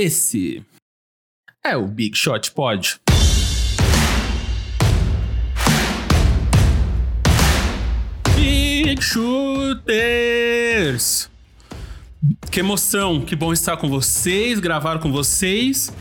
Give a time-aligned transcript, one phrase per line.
[0.00, 0.62] Esse
[1.66, 3.00] é o Big Shot Pod.
[8.36, 10.48] Big Shooters!
[12.48, 15.92] Que emoção, que bom estar com vocês, gravar com vocês.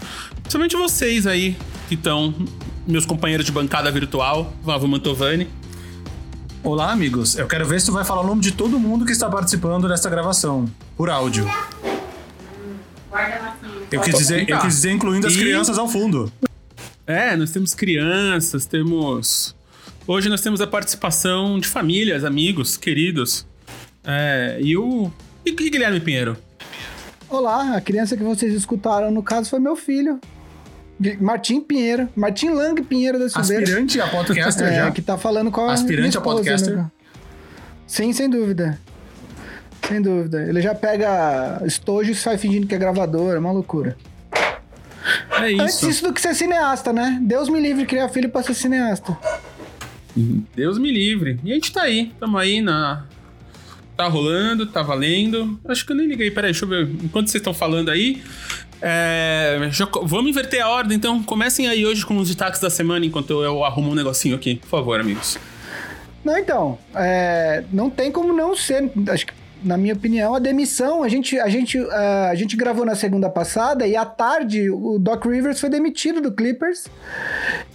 [0.43, 1.57] Principalmente vocês aí
[1.89, 2.35] que estão,
[2.85, 5.49] meus companheiros de bancada virtual, Vavo Mantovani.
[6.63, 7.35] Olá, amigos.
[7.35, 9.87] Eu quero ver se tu vai falar o nome de todo mundo que está participando
[9.87, 11.49] dessa gravação, por áudio.
[13.91, 16.31] Eu quis dizer, eu quis dizer incluindo as E- crianças ao fundo.
[17.05, 19.55] É, nós temos crianças, temos.
[20.05, 23.45] Hoje nós temos a participação de famílias, amigos, queridos.
[24.03, 25.11] É, e o.
[25.45, 26.35] E, e Guilherme Pinheiro?
[27.29, 30.19] Olá, a criança que vocês escutaram, no caso, foi meu filho.
[31.21, 32.09] Martim Pinheiro.
[32.15, 33.63] Martim Lang Pinheiro da Silveira.
[33.63, 34.91] Aspirante a podcaster É, já.
[34.91, 36.75] que tá falando com a Aspirante minha a esposa, podcaster?
[36.77, 36.91] né?
[37.85, 38.79] Sim, sem dúvida.
[39.87, 40.41] Sem dúvida.
[40.47, 43.97] Ele já pega estojo e sai fingindo que é gravador, é uma loucura.
[45.39, 45.89] É Antes isso.
[45.89, 47.19] isso do que ser cineasta, né?
[47.21, 49.17] Deus me livre criar filho pra ser cineasta.
[50.55, 51.39] Deus me livre.
[51.43, 53.05] E a gente tá aí, tamo aí na.
[53.95, 55.59] Tá rolando, tá valendo.
[55.67, 56.89] Acho que eu nem liguei, peraí, deixa eu ver.
[57.03, 58.21] Enquanto vocês estão falando aí.
[58.81, 63.05] é, já vamos inverter a ordem, então comecem aí hoje com os destaques da semana
[63.05, 64.55] enquanto eu, eu arrumo um negocinho aqui.
[64.55, 65.37] Por favor, amigos.
[66.23, 71.03] Não, então, é, não tem como não ser, acho que, na minha opinião, a demissão,
[71.03, 74.97] a gente, a gente, ah, a gente gravou na segunda passada e à tarde o
[74.99, 76.87] Doc Rivers foi demitido do Clippers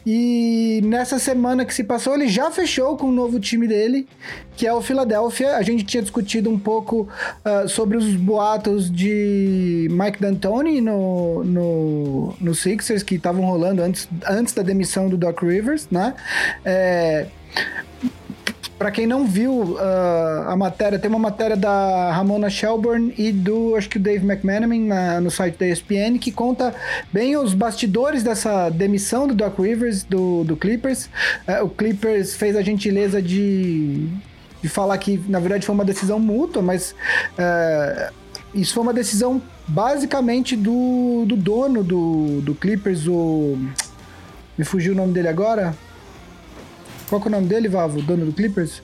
[0.06, 4.08] e nessa semana que se passou ele já fechou com o novo time dele,
[4.56, 5.56] que é o Philadelphia.
[5.56, 7.08] A gente tinha discutido um pouco
[7.44, 14.08] ah, sobre os boatos de Mike D'Antoni no, no, no Sixers que estavam rolando antes,
[14.28, 16.14] antes da demissão do Doc Rivers, né?
[16.64, 17.26] É,
[18.82, 23.76] Pra quem não viu ah, a matéria, tem uma matéria da Ramona Shelburne e do,
[23.76, 26.74] acho que o Dave McManaman na- no site da ESPN, que conta
[27.12, 31.08] bem os bastidores dessa demissão do Doc Rivers, do, do Clippers.
[31.46, 34.08] Eh, o Clippers fez a gentileza de,
[34.60, 36.92] de falar que, na verdade, foi uma decisão mútua, mas
[37.38, 38.10] eh,
[38.52, 43.56] isso foi uma decisão basicamente do, do dono do, do Clippers, o...
[44.58, 45.72] Me fugiu o nome dele agora?
[47.12, 47.98] Qual que é o nome dele, Vavo?
[47.98, 48.82] O dono do Clippers?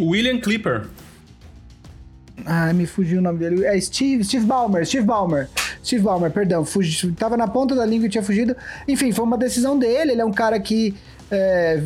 [0.00, 0.86] William Clipper.
[2.46, 3.62] Ah, me fugiu o nome dele.
[3.66, 5.46] É Steve, Steve Ballmer, Steve Ballmer.
[5.84, 8.56] Steve Ballmer, perdão, fugi, tava na ponta da língua e tinha fugido.
[8.88, 10.12] Enfim, foi uma decisão dele.
[10.12, 10.94] Ele é um cara que
[11.30, 11.78] é,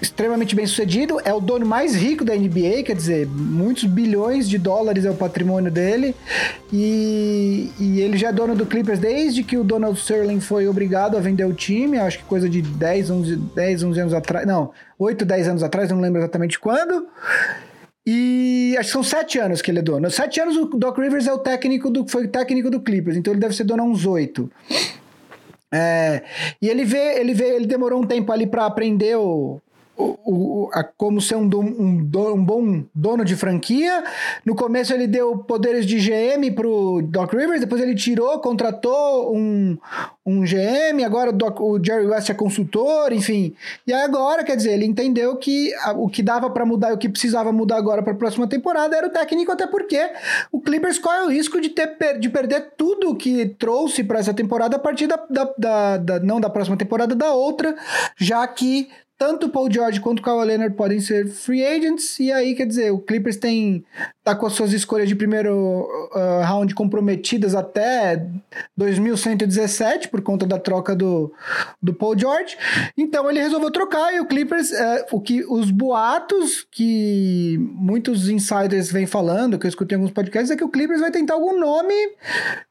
[0.00, 4.58] extremamente bem sucedido, é o dono mais rico da NBA, quer dizer, muitos bilhões de
[4.58, 6.14] dólares é o patrimônio dele.
[6.72, 11.16] E, e ele já é dono do Clippers desde que o Donald Sterling foi obrigado
[11.16, 14.46] a vender o time, acho que coisa de 10, 11, 10, 11 anos atrás.
[14.46, 17.06] Não, 8, 10 anos atrás, não lembro exatamente quando.
[18.06, 20.08] E acho que são sete anos que ele é dono.
[20.10, 23.32] Sete anos o Doc Rivers é o técnico do, foi o técnico do Clippers, então
[23.32, 24.48] ele deve ser dono há uns oito.
[25.76, 26.22] É,
[26.60, 29.60] e ele vê, ele vê, ele demorou um tempo ali para aprender o,
[29.96, 34.04] o, o- a, como ser um, um, um bom dono de franquia.
[34.44, 39.76] No começo ele deu poderes de GM pro Doc Rivers, depois ele tirou, contratou um,
[40.24, 43.54] um GM, agora o, Doc- o Jerry West é consultor, enfim.
[43.86, 46.98] E agora, quer dizer, ele entendeu que a- o que dava para mudar e o
[46.98, 49.98] que precisava mudar agora para a próxima temporada era o técnico, até porque
[50.52, 54.76] o Clippers corre o risco de, ter, de perder tudo que trouxe para essa temporada
[54.76, 57.74] a partir da, da, da- da- não da próxima temporada, da outra,
[58.18, 62.30] já que tanto o Paul George quanto o Kawhi Leonard podem ser free agents, e
[62.30, 63.84] aí, quer dizer, o Clippers tem
[64.26, 68.26] tá com as suas escolhas de primeiro uh, round comprometidas até
[68.76, 71.32] 2117 por conta da troca do,
[71.80, 72.58] do Paul George.
[72.98, 78.90] Então ele resolveu trocar e o Clippers, é, o que os boatos que muitos insiders
[78.90, 81.60] vêm falando, que eu escutei em alguns podcasts, é que o Clippers vai tentar algum
[81.60, 81.94] nome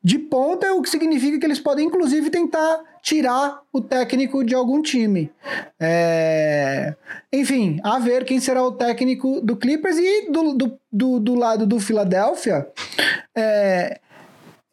[0.03, 4.81] de ponta, o que significa que eles podem inclusive tentar tirar o técnico de algum
[4.81, 5.31] time.
[5.79, 6.95] É,
[7.31, 11.67] Enfim, a ver quem será o técnico do Clippers e do, do, do, do lado
[11.67, 12.67] do Philadelphia.
[13.38, 13.99] É,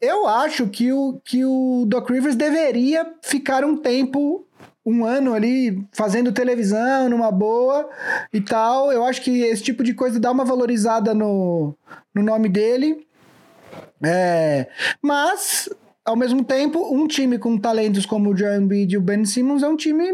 [0.00, 4.46] eu acho que o, que o Doc Rivers deveria ficar um tempo,
[4.84, 7.86] um ano ali, fazendo televisão numa boa
[8.32, 8.90] e tal.
[8.90, 11.74] Eu acho que esse tipo de coisa dá uma valorizada no,
[12.14, 13.06] no nome dele.
[14.02, 14.68] É,
[15.02, 15.68] mas,
[16.04, 19.62] ao mesmo tempo, um time com talentos como o Joel Embiid e o Ben Simmons
[19.62, 20.04] é um time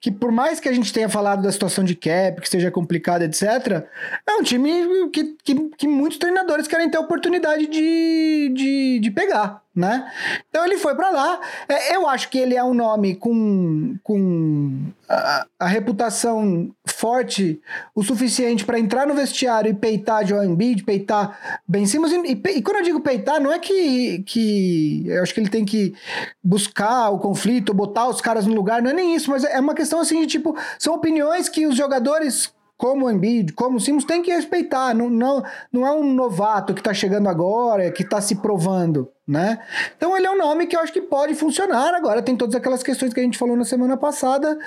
[0.00, 3.24] que, por mais que a gente tenha falado da situação de cap, que seja complicada,
[3.24, 3.84] etc.,
[4.26, 9.10] é um time que, que, que muitos treinadores querem ter a oportunidade de, de, de
[9.10, 9.65] pegar.
[9.76, 10.10] Né?
[10.48, 11.38] Então ele foi para lá.
[11.68, 17.60] É, eu acho que ele é um nome com, com a, a reputação forte
[17.94, 22.10] o suficiente para entrar no vestiário e peitar Joel Embiid, peitar Ben Simmons.
[22.10, 25.50] E, e, e, quando eu digo peitar, não é que, que eu acho que ele
[25.50, 25.94] tem que
[26.42, 29.74] buscar o conflito, botar os caras no lugar, não é nem isso, mas é uma
[29.74, 34.04] questão assim de tipo, são opiniões que os jogadores como o Embiid, como o Simmons,
[34.04, 34.94] tem que respeitar.
[34.94, 35.42] Não, não,
[35.72, 39.58] não é um novato que está chegando agora, que está se provando, né?
[39.96, 41.94] Então ele é um nome que eu acho que pode funcionar.
[41.94, 44.58] Agora tem todas aquelas questões que a gente falou na semana passada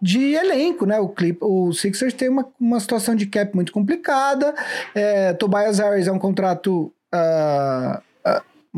[0.00, 0.98] de elenco, né?
[0.98, 4.54] O, Clip, o Sixers tem uma, uma situação de cap muito complicada.
[4.94, 6.92] É, Tobias Harris é um contrato...
[7.14, 8.07] Uh,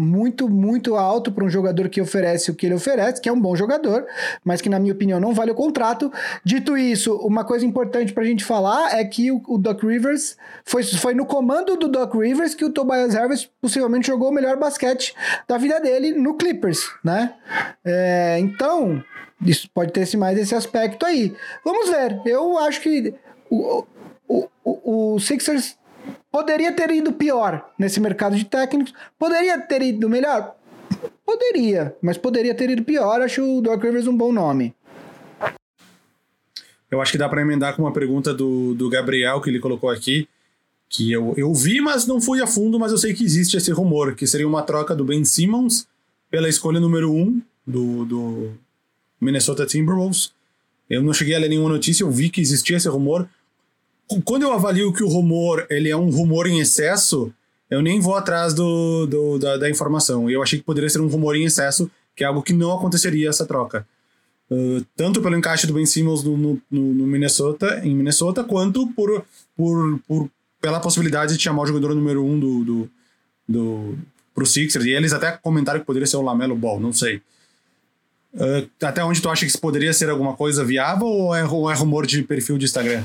[0.01, 3.41] muito, muito alto para um jogador que oferece o que ele oferece, que é um
[3.41, 4.07] bom jogador,
[4.45, 6.11] mas que, na minha opinião, não vale o contrato.
[6.45, 10.37] Dito isso, uma coisa importante para a gente falar é que o, o Doc Rivers
[10.65, 14.57] foi, foi no comando do Doc Rivers que o Tobias Harris possivelmente jogou o melhor
[14.57, 15.15] basquete
[15.47, 17.35] da vida dele no Clippers, né?
[17.85, 19.03] É, então,
[19.45, 21.35] isso pode ter mais esse aspecto aí.
[21.65, 22.21] Vamos ver.
[22.25, 23.15] Eu acho que
[23.49, 23.85] o,
[24.29, 25.77] o, o, o Sixers
[26.31, 28.95] Poderia ter ido pior nesse mercado de técnicos.
[29.19, 30.55] Poderia ter ido melhor?
[31.27, 33.21] Poderia, mas poderia ter ido pior.
[33.21, 34.75] Acho o Doc Rivers um bom nome.
[36.91, 39.91] Eu acho que dá para emendar com uma pergunta do, do Gabriel que ele colocou
[39.91, 40.29] aqui,
[40.89, 43.71] que eu, eu vi, mas não fui a fundo, mas eu sei que existe esse
[43.71, 45.87] rumor, que seria uma troca do Ben Simmons
[46.29, 48.51] pela escolha número 1 um do, do
[49.21, 50.33] Minnesota Timberwolves.
[50.89, 53.29] Eu não cheguei a ler nenhuma notícia, eu vi que existia esse rumor
[54.25, 57.33] quando eu avalio que o rumor ele é um rumor em excesso,
[57.71, 60.29] eu nem vou atrás do, do da, da, informação.
[60.29, 63.29] Eu achei que poderia ser um rumor em excesso, que é algo que não aconteceria
[63.29, 63.87] essa troca.
[64.51, 69.25] Uh, tanto pelo encaixe do Ben Simmons no, no, no, Minnesota, em Minnesota, quanto por,
[69.57, 70.31] por, por,
[70.61, 72.91] pela possibilidade de chamar o jogador número um do, do,
[73.49, 73.99] do,
[74.35, 74.87] pro Sixers.
[74.87, 77.23] E eles até comentaram que poderia ser o Lamelo Ball, não sei.
[78.35, 81.71] Uh, até onde tu acha que isso poderia ser alguma coisa viável ou é, ou
[81.71, 83.05] é rumor de perfil de Instagram?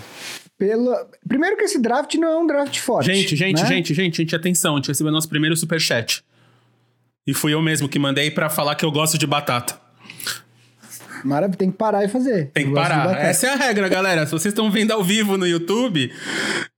[0.58, 1.10] Pela.
[1.28, 3.14] Primeiro que esse draft não é um draft forte.
[3.14, 3.68] Gente, gente, né?
[3.68, 6.24] gente, gente, gente, atenção, a gente recebeu nosso primeiro superchat.
[7.28, 9.80] E fui eu mesmo que mandei para falar que eu gosto de batata.
[11.24, 12.52] Maravilha, tem que parar e fazer.
[12.54, 13.20] Tem que parar.
[13.20, 14.26] Essa é a regra, galera.
[14.28, 16.12] Se vocês estão vendo ao vivo no YouTube,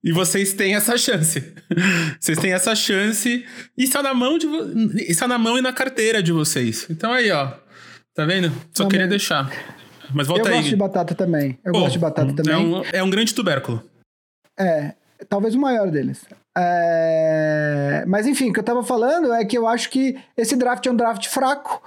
[0.02, 1.44] e vocês têm essa chance.
[2.18, 3.46] vocês têm essa chance.
[3.78, 4.48] E está na mão de
[5.02, 6.88] está na mão e na carteira de vocês.
[6.90, 7.52] Então aí, ó.
[8.16, 8.50] Tá vendo?
[8.74, 8.92] Só Também.
[8.92, 9.52] queria deixar.
[10.14, 10.52] Mas volta eu aí.
[10.54, 11.60] Eu gosto de batata também.
[11.64, 12.54] Eu Pô, gosto de batata também.
[12.54, 13.84] É um, é um grande tubérculo.
[14.60, 14.94] É,
[15.30, 16.26] talvez o maior deles.
[16.60, 18.04] É...
[18.08, 20.92] Mas enfim, o que eu tava falando é que eu acho que esse draft é
[20.92, 21.84] um draft fraco.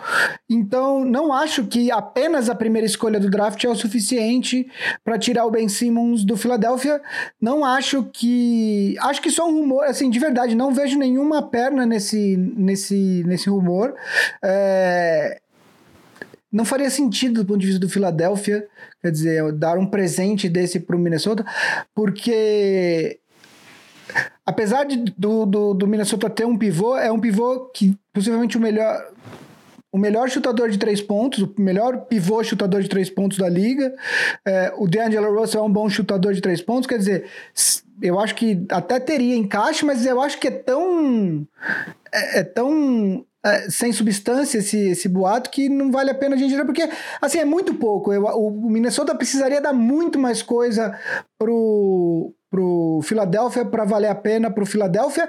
[0.49, 4.70] Então, não acho que apenas a primeira escolha do draft é o suficiente
[5.05, 7.02] para tirar o Ben Simmons do Philadelphia.
[7.40, 8.96] Não acho que.
[9.00, 13.50] Acho que só um rumor, assim, de verdade, não vejo nenhuma perna nesse, nesse, nesse
[13.50, 13.94] rumor.
[14.43, 15.40] É
[16.52, 18.67] não faria sentido do ponto de vista do Philadelphia,
[19.00, 21.44] quer dizer, dar um presente desse para o Minnesota,
[21.94, 23.20] porque
[24.44, 28.61] apesar de, do, do, do, Minnesota ter um pivô, é um pivô que possivelmente o
[28.61, 29.12] melhor
[29.93, 33.93] o melhor chutador de três pontos, o melhor pivô chutador de três pontos da liga.
[34.44, 37.26] É, o D'Angelo Russell é um bom chutador de três pontos, quer dizer,
[38.00, 41.44] eu acho que até teria encaixe, mas eu acho que é tão
[42.12, 46.39] é, é tão é, sem substância esse, esse boato que não vale a pena a
[46.39, 46.89] gente ir, porque
[47.21, 48.13] assim é muito pouco.
[48.13, 50.99] Eu, o Minnesota precisaria dar muito mais coisa
[51.39, 55.29] pro, pro Philadelphia para valer a pena pro Philadelphia.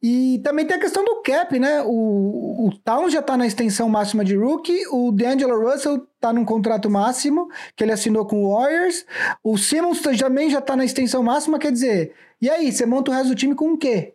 [0.00, 1.82] E também tem a questão do cap, né?
[1.84, 6.44] O, o Towns já tá na extensão máxima de rookie, o D'Angelo Russell tá num
[6.44, 9.04] contrato máximo que ele assinou com o Warriors,
[9.42, 13.14] o Simmons também já tá na extensão máxima, quer dizer, e aí, você monta o
[13.14, 14.14] resto do time com o quê?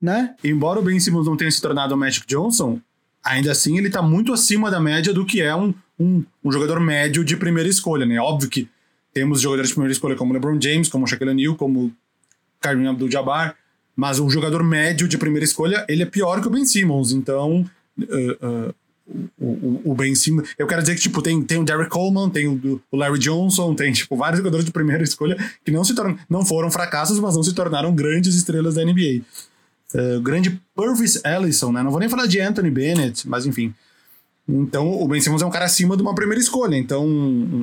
[0.00, 0.34] Né?
[0.42, 2.80] Embora o Ben Simmons não tenha se tornado o Magic Johnson,
[3.22, 6.80] ainda assim ele está muito acima da média do que é um, um, um, jogador
[6.80, 8.18] médio de primeira escolha, né?
[8.18, 8.68] Óbvio que
[9.12, 11.92] temos jogadores de primeira escolha como LeBron James, como Shaquille O'Neal, como
[12.60, 13.56] Kareem Abdul-Jabbar,
[13.94, 17.68] mas um jogador médio de primeira escolha, ele é pior que o Ben Simmons, então...
[17.98, 18.74] Uh, uh,
[19.38, 20.50] o, o, Ben Simmons.
[20.56, 23.74] Eu quero dizer que, tipo, tem, tem o Derek Coleman, tem o, o, Larry Johnson,
[23.74, 27.34] tem, tipo, vários jogadores de primeira escolha que não se tornam, não foram fracassos, mas
[27.34, 29.22] não se tornaram grandes estrelas da NBA.
[29.94, 31.82] O grande Purvis Ellison, né?
[31.82, 33.74] Não vou nem falar de Anthony Bennett, mas enfim.
[34.48, 36.76] Então, o Ben Simmons é um cara acima de uma primeira escolha.
[36.76, 37.06] Então,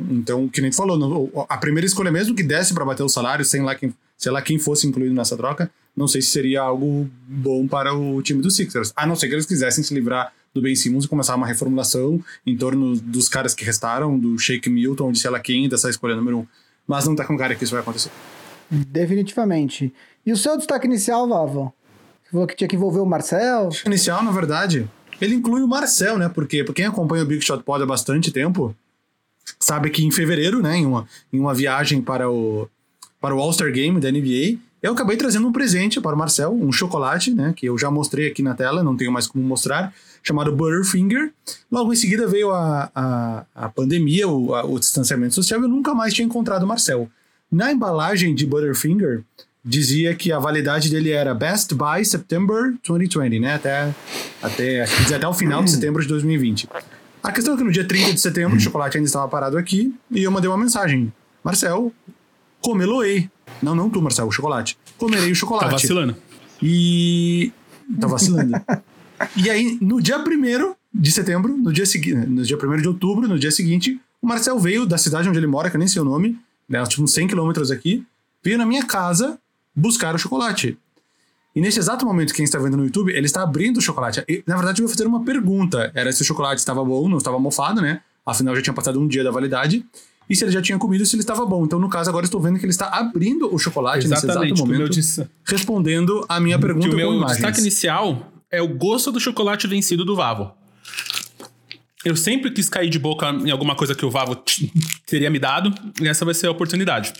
[0.09, 3.43] então que nem tu falou, a primeira escolha, mesmo que desse para bater o salário,
[3.43, 7.09] sem lá quem, sei lá quem fosse incluído nessa troca, não sei se seria algo
[7.27, 8.93] bom para o time dos Sixers.
[8.95, 12.23] A não ser que eles quisessem se livrar do Ben Simmons e começar uma reformulação
[12.45, 16.15] em torno dos caras que restaram, do Shake Milton, de sei lá quem, dessa escolha
[16.15, 16.47] número um.
[16.87, 18.11] Mas não tá com cara que isso vai acontecer.
[18.69, 19.93] Definitivamente.
[20.25, 21.73] E o seu destaque inicial, Vavo?
[22.31, 23.69] Falou que tinha que envolver o Marcel.
[23.85, 24.89] Inicial, na verdade,
[25.21, 26.29] ele inclui o Marcel, né?
[26.29, 28.75] Porque quem acompanha o Big Shot Pod há bastante tempo
[29.59, 32.67] sabe que em fevereiro, né, em uma, em uma viagem para o,
[33.19, 36.71] para o All-Star Game da NBA, eu acabei trazendo um presente para o Marcel, um
[36.71, 40.55] chocolate, né, que eu já mostrei aqui na tela, não tenho mais como mostrar, chamado
[40.55, 41.31] Butterfinger.
[41.71, 45.69] Logo em seguida veio a, a, a pandemia, o, a, o distanciamento social, e eu
[45.69, 47.09] nunca mais tinha encontrado o Marcel.
[47.51, 49.23] Na embalagem de Butterfinger,
[49.67, 53.55] dizia que a validade dele era Best by September 2020, né?
[53.55, 53.93] Até,
[54.41, 56.69] até, até o final de setembro de 2020.
[57.21, 59.93] A questão é que no dia 30 de setembro o chocolate ainda estava parado aqui
[60.09, 61.11] e eu mandei uma mensagem.
[61.43, 61.91] Marcel,
[62.61, 63.29] comeloei.
[63.61, 64.77] Não, não tu, Marcel, o chocolate.
[64.97, 65.65] Comerei o chocolate.
[65.65, 66.15] Tá vacilando.
[66.63, 67.51] E.
[67.99, 68.53] Tá vacilando.
[69.35, 73.27] e aí, no dia 1 de setembro, no dia seguinte, no dia 1 de outubro,
[73.27, 76.01] no dia seguinte, o Marcel veio da cidade onde ele mora, que eu nem sei
[76.01, 78.05] o nome, né, tipo uns 100 quilômetros aqui,
[78.43, 79.37] veio na minha casa
[79.77, 80.77] buscar o chocolate.
[81.55, 84.23] E nesse exato momento, quem está vendo no YouTube, ele está abrindo o chocolate.
[84.27, 85.91] E, na verdade, eu ia fazer uma pergunta.
[85.93, 88.01] Era se o chocolate estava bom, não estava mofado, né?
[88.25, 89.85] Afinal, já tinha passado um dia da validade.
[90.29, 91.65] E se ele já tinha comido, se ele estava bom.
[91.65, 94.67] Então, no caso, agora estou vendo que ele está abrindo o chocolate Exatamente, nesse exato
[94.67, 95.27] momento, disse...
[95.45, 97.37] respondendo a minha pergunta que o meu imagens.
[97.37, 100.51] destaque inicial é o gosto do chocolate vencido do Vavo.
[102.03, 104.35] Eu sempre quis cair de boca em alguma coisa que o Vavo
[105.07, 107.13] teria me dado, e essa vai ser a oportunidade.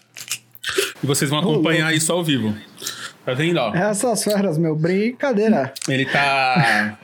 [1.03, 2.55] E vocês vão acompanhar isso ao vivo.
[3.25, 3.73] Tá vendo, ó?
[3.75, 5.73] Essas feras, meu, brincadeira.
[5.87, 6.97] Ele tá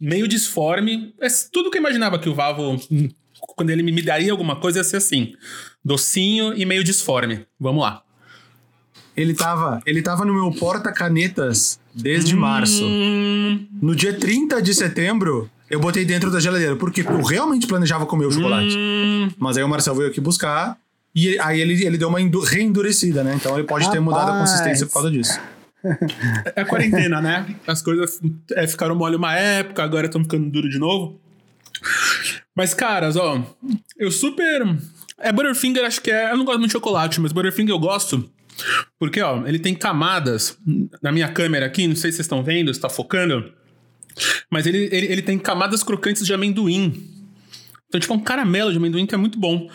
[0.00, 1.12] meio disforme.
[1.20, 2.80] É tudo que eu imaginava que o Vavo,
[3.56, 5.34] quando ele me daria alguma coisa, ia ser assim.
[5.84, 7.44] Docinho e meio disforme.
[7.58, 8.02] Vamos lá.
[9.16, 12.40] Ele tava, ele tava no meu porta-canetas desde Hum.
[12.40, 12.84] março.
[13.80, 18.26] No dia 30 de setembro, eu botei dentro da geladeira, porque eu realmente planejava comer
[18.26, 18.76] o chocolate.
[18.76, 20.76] Hum, Mas aí o Marcel veio aqui buscar.
[21.14, 23.34] E aí ele, ele deu uma endu- reendurecida, né?
[23.36, 24.50] Então ele pode ter mudado a Rapaz.
[24.50, 25.38] consistência por causa disso.
[26.56, 27.54] é a quarentena, né?
[27.66, 28.20] As coisas
[28.52, 31.20] é, ficaram mole uma época, agora estão ficando duro de novo.
[32.56, 33.42] Mas, caras, ó,
[33.98, 34.76] eu super.
[35.18, 36.32] É Butterfinger, acho que é.
[36.32, 38.28] Eu não gosto muito de chocolate, mas Butterfinger eu gosto.
[38.98, 40.56] Porque, ó, ele tem camadas
[41.02, 43.52] na minha câmera aqui, não sei se vocês estão vendo, se tá focando.
[44.50, 47.10] Mas ele, ele, ele tem camadas crocantes de amendoim.
[47.94, 49.70] Então, tipo, é um caramelo de amendoim que é muito bom.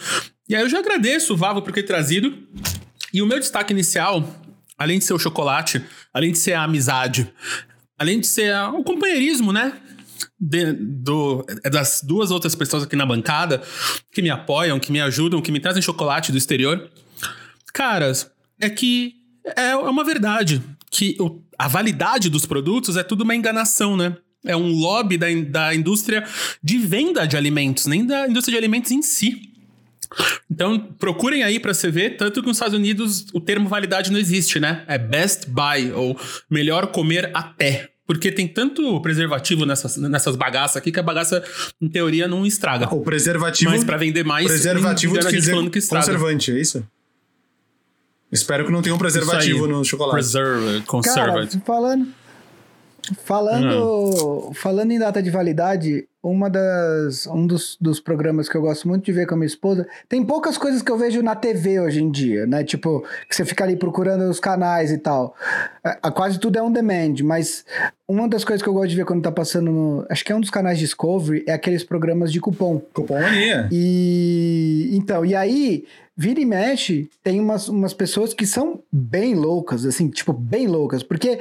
[0.49, 2.37] E aí eu já agradeço o Vavo por ter trazido.
[3.13, 4.27] E o meu destaque inicial,
[4.77, 5.81] além de ser o chocolate,
[6.13, 7.31] além de ser a amizade,
[7.97, 9.71] além de ser o companheirismo, né?
[10.37, 13.61] De- do, é das duas outras pessoas aqui na bancada
[14.11, 16.89] que me apoiam, que me ajudam, que me trazem chocolate do exterior.
[17.73, 19.13] Caras, é que
[19.55, 20.61] é uma verdade
[20.91, 24.17] que o- a validade dos produtos é tudo uma enganação, né?
[24.45, 26.23] É um lobby da, da indústria
[26.63, 29.49] de venda de alimentos, nem da indústria de alimentos em si.
[30.49, 34.17] Então, procurem aí pra você ver, tanto que nos Estados Unidos o termo validade não
[34.19, 34.83] existe, né?
[34.87, 36.19] É best buy, ou
[36.49, 37.89] melhor comer até.
[38.07, 41.43] Porque tem tanto preservativo nessas, nessas bagaças aqui que a bagaça,
[41.79, 42.91] em teoria, não estraga.
[42.91, 43.69] O preservativo.
[43.69, 46.07] Mas pra vender mais, preservativo gente dizer falando que estraga.
[46.07, 46.83] conservante, é isso?
[48.31, 50.15] Espero que não tenha um preservativo no chocolate.
[50.15, 51.61] Preserve, Cara, conservate.
[53.23, 53.69] Falando.
[53.69, 58.87] Falando, falando em data de validade, uma das, um dos, dos programas que eu gosto
[58.87, 61.79] muito de ver com a minha esposa, tem poucas coisas que eu vejo na TV
[61.79, 62.63] hoje em dia, né?
[62.63, 65.33] Tipo, que você fica ali procurando os canais e tal.
[65.83, 67.65] É, quase tudo é on demand, mas
[68.07, 70.05] uma das coisas que eu gosto de ver quando tá passando no.
[70.09, 72.81] Acho que é um dos canais Discovery, é aqueles programas de cupom.
[72.93, 73.69] Cupom mania.
[73.71, 75.85] E então, e aí,
[76.17, 81.01] vira e mexe, tem umas, umas pessoas que são bem loucas, assim, tipo, bem loucas,
[81.01, 81.39] porque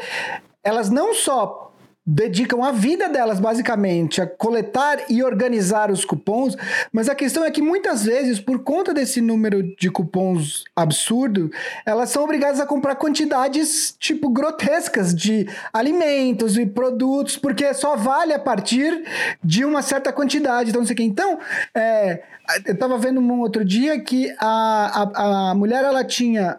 [0.68, 1.72] elas não só
[2.10, 6.56] dedicam a vida delas basicamente a coletar e organizar os cupons,
[6.90, 11.50] mas a questão é que muitas vezes, por conta desse número de cupons absurdo,
[11.84, 18.32] elas são obrigadas a comprar quantidades tipo grotescas de alimentos e produtos, porque só vale
[18.32, 19.04] a partir
[19.44, 21.02] de uma certa quantidade, então não sei o que.
[21.02, 21.38] Então,
[21.75, 22.22] é,
[22.64, 26.58] eu tava vendo um outro dia que a, a, a mulher ela tinha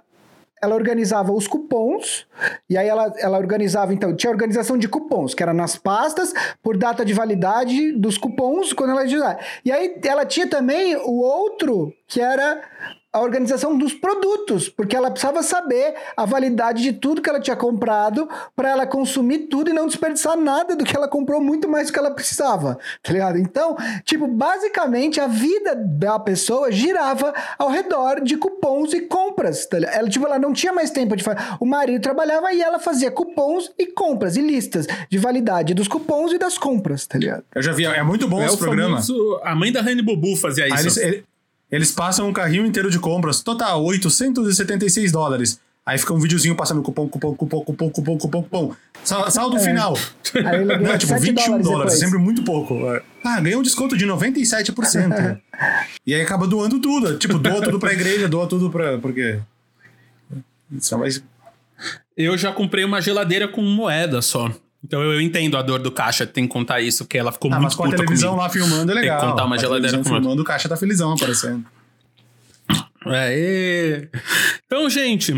[0.62, 2.26] ela organizava os cupons,
[2.70, 6.78] e aí ela, ela organizava, então, tinha organização de cupons, que era nas pastas, por
[6.78, 9.40] data de validade dos cupons, quando ela usar.
[9.64, 12.62] E aí ela tinha também o outro, que era
[13.12, 17.56] a organização dos produtos, porque ela precisava saber a validade de tudo que ela tinha
[17.56, 21.88] comprado para ela consumir tudo e não desperdiçar nada do que ela comprou, muito mais
[21.88, 23.38] do que ela precisava, tá ligado?
[23.40, 23.76] Então,
[24.06, 29.96] tipo, basicamente a vida da pessoa girava ao redor de cupons e compras, tá ligado?
[29.96, 31.40] Ela, tipo, ela não tinha mais tempo de fazer.
[31.60, 36.32] O marido trabalhava e ela fazia cupons e compras e listas de validade dos cupons
[36.32, 37.44] e das compras, tá ligado?
[37.56, 39.02] Eu já vi, é muito bom É esse o programa.
[39.02, 40.82] famoso- a mãe da Rani Bubu fazia Aí isso.
[40.84, 41.24] eles, ele-
[41.72, 45.60] eles passam um carrinho inteiro de compras, total 876 dólares.
[45.86, 48.76] Aí fica um videozinho passando cupom, cupom, cupom, cupom, cupom, cupom, cupom.
[49.04, 49.60] Sa- Saldo É.
[49.60, 49.98] final.
[50.36, 52.76] Aí ele Não, é tipo 7 21 dólares dólares, sempre muito pouco.
[53.26, 55.40] Ah, ganhou um desconto de 97%.
[56.06, 57.18] e aí acaba doando tudo.
[57.18, 59.00] Tipo, doa tudo pra igreja, doa tudo pra.
[59.00, 59.40] Porque.
[60.72, 61.24] Isso é mais.
[62.16, 64.52] Eu já comprei uma geladeira com moeda só.
[64.84, 67.56] Então eu entendo a dor do caixa, tem que contar isso, que ela ficou Ah,
[67.56, 68.44] muito mas com a televisão comigo.
[68.44, 69.30] lá filmando é Tem que legal.
[69.32, 71.66] contar uma a geladeira uma- filmando, o caixa tá felizão aparecendo.
[73.06, 74.10] É, e-
[74.66, 75.34] Então, gente,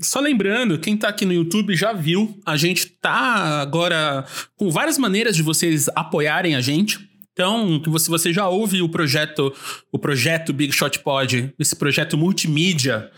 [0.00, 4.24] só lembrando, quem tá aqui no YouTube já viu, a gente tá agora
[4.56, 6.98] com várias maneiras de vocês apoiarem a gente.
[7.32, 9.52] Então, você, você já ouve o projeto,
[9.90, 13.10] o projeto Big Shot Pod, esse projeto multimídia,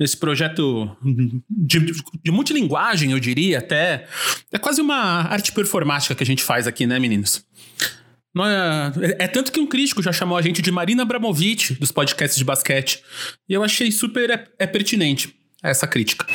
[0.00, 0.96] esse projeto
[1.48, 1.92] de,
[2.24, 4.06] de multilinguagem, eu diria até.
[4.50, 7.44] É quase uma arte performática que a gente faz aqui, né, meninos?
[8.34, 11.92] Não é, é tanto que um crítico já chamou a gente de Marina Abramovic dos
[11.92, 13.02] podcasts de basquete.
[13.48, 16.26] E eu achei super é, é pertinente essa crítica.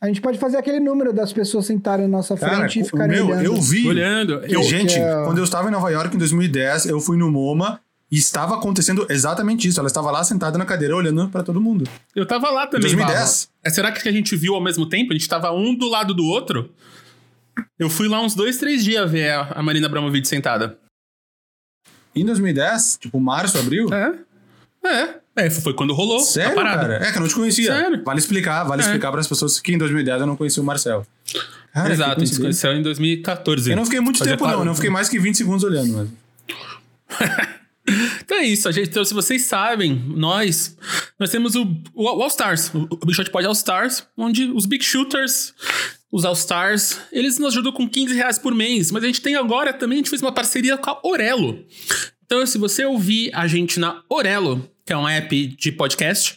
[0.00, 3.16] A gente pode fazer aquele número das pessoas sentarem na nossa Cara, frente e ficarem
[3.16, 3.44] meu, olhando.
[3.44, 3.86] eu vi.
[3.88, 4.32] Olhando.
[4.44, 7.30] Eu, gente, que é- quando eu estava em Nova York em 2010, eu fui no
[7.30, 7.80] MoMA
[8.12, 9.80] e estava acontecendo exatamente isso.
[9.80, 11.88] Ela estava lá sentada na cadeira olhando pra todo mundo.
[12.14, 12.82] eu tava lá também.
[12.82, 13.18] 2010?
[13.18, 13.30] Vava.
[13.64, 15.12] É, será que a gente viu ao mesmo tempo?
[15.12, 16.70] A gente tava um do lado do outro?
[17.78, 20.78] Eu fui lá uns dois, três dias ver a, a Marina Abramovic sentada.
[22.14, 23.88] Em 2010, tipo, março, abril.
[23.92, 24.14] É.
[24.84, 25.14] É.
[25.34, 26.82] É, foi quando rolou Sério, parada.
[26.82, 27.06] cara?
[27.06, 27.72] É que eu não te conhecia.
[27.74, 28.04] Sério?
[28.04, 28.84] Vale explicar, vale É.
[28.84, 31.06] explicar para as pessoas que em 2010 eu não conhecia o Marcel.
[31.72, 33.70] Cara, Exato, a gente se conheceu em 2014.
[33.70, 34.62] Eu não fiquei muito Fazia tempo, não.
[34.66, 36.10] não fiquei mais que 20 segundos olhando.
[37.08, 37.48] Mas...
[38.24, 40.76] Então é isso, a gente, se vocês sabem, nós
[41.18, 44.66] nós temos o, o All Stars, o, o Big Shot Pod All Stars, onde os
[44.66, 45.52] Big Shooters,
[46.10, 49.34] os All Stars, eles nos ajudam com 15 reais por mês, mas a gente tem
[49.34, 51.64] agora também, a gente fez uma parceria com a Orelo.
[52.24, 56.36] Então, se você ouvir a gente na Orelo, que é um app de podcast,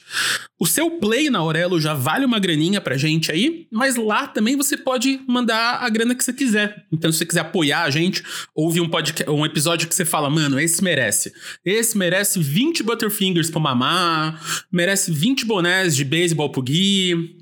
[0.59, 4.55] o seu play na Orelo já vale uma graninha pra gente aí, mas lá também
[4.55, 6.85] você pode mandar a grana que você quiser.
[6.91, 8.23] Então, se você quiser apoiar a gente,
[8.53, 11.33] ouve um, podcast, um episódio que você fala, mano, esse merece.
[11.65, 14.39] Esse merece 20 Butterfingers pro Mamá,
[14.71, 17.35] merece 20 bonés de beisebol pro Gui.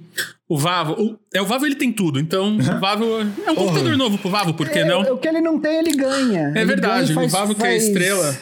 [0.48, 3.06] O Vavo, o, é, o Vavo ele tem tudo, então o Vavo
[3.46, 5.02] é um computador novo pro Vavo, por que É, não?
[5.02, 6.52] O que ele não tem, ele ganha.
[6.56, 8.38] É Ele verdade, ganha e o faz- Vavo que é faz- estrela.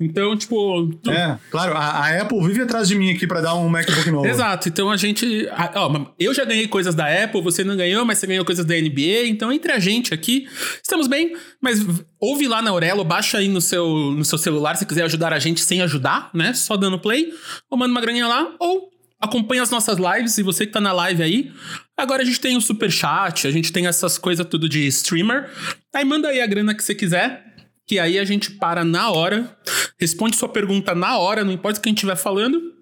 [0.00, 0.88] Então, tipo.
[1.02, 4.10] tu- É, claro, a, a Apple vive atrás de mim aqui pra dar um MacBook
[4.10, 4.26] novo.
[4.26, 5.46] Exato, então a gente.
[5.52, 8.64] a- ó, eu já ganhei coisas da Apple, você não ganhou, mas você ganhou coisas
[8.64, 10.48] da NBA, então entre a gente aqui,
[10.82, 11.84] estamos bem, mas
[12.18, 15.38] ouve lá na Aurelo, baixa aí no seu, no seu celular se quiser ajudar a
[15.38, 16.54] gente sem ajudar, né?
[16.54, 17.30] Só dando play,
[17.70, 18.88] ou manda uma graninha lá, ou
[19.20, 21.52] acompanha as nossas lives, e você que tá na live aí.
[21.94, 25.50] Agora a gente tem o super chat, a gente tem essas coisas tudo de streamer.
[25.94, 27.49] Aí manda aí a grana que você quiser.
[27.90, 29.52] Que aí a gente para na hora,
[29.98, 32.72] responde sua pergunta na hora, não importa o que a gente estiver falando,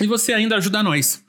[0.00, 1.22] e você ainda ajuda nós.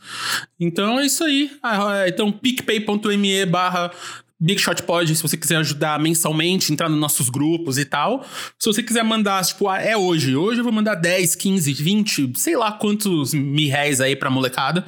[0.59, 1.51] Então é isso aí.
[1.61, 3.91] Ah, é, Então, picpay.me barra
[4.39, 8.25] BigShotPod, se você quiser ajudar mensalmente, entrar nos nossos grupos e tal.
[8.57, 10.35] Se você quiser mandar, tipo, ah, é hoje.
[10.35, 14.83] Hoje eu vou mandar 10, 15, 20, sei lá quantos mil réis aí pra molecada.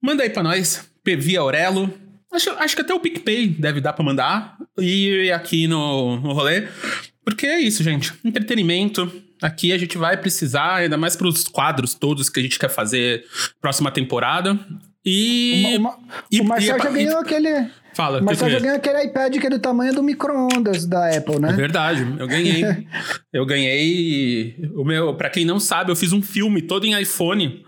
[0.00, 1.92] Manda aí pra nós, via Aurelo.
[2.32, 4.56] Acho, acho que até o PicPay deve dar pra mandar.
[4.78, 6.68] E aqui no, no rolê.
[7.24, 8.12] Porque é isso, gente.
[8.24, 9.10] Entretenimento.
[9.40, 13.24] Aqui a gente vai precisar, ainda mais pros quadros todos que a gente quer fazer
[13.60, 14.58] próxima temporada.
[15.04, 15.74] E.
[15.78, 15.98] Uma- uma-
[16.30, 17.68] e- o Marcel e- já e- ganhou aquele.
[17.94, 21.38] Fala, O Marcel já ganhou aquele iPad que é do tamanho do micro-ondas da Apple,
[21.40, 21.50] né?
[21.50, 22.62] É verdade, eu ganhei.
[23.32, 24.56] eu ganhei.
[24.74, 27.64] O meu, para quem não sabe, eu fiz um filme todo em iPhone.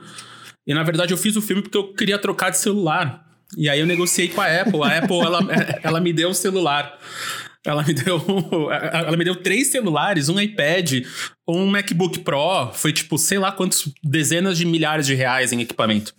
[0.67, 3.23] E na verdade eu fiz o filme porque eu queria trocar de celular.
[3.57, 4.83] E aí eu negociei com a Apple.
[4.83, 5.41] A Apple ela,
[5.83, 6.99] ela me deu o celular.
[7.65, 8.21] Ela me deu,
[8.71, 11.05] ela me deu três celulares, um iPad,
[11.49, 12.71] um MacBook Pro.
[12.73, 16.15] Foi tipo, sei lá quantos dezenas de milhares de reais em equipamento.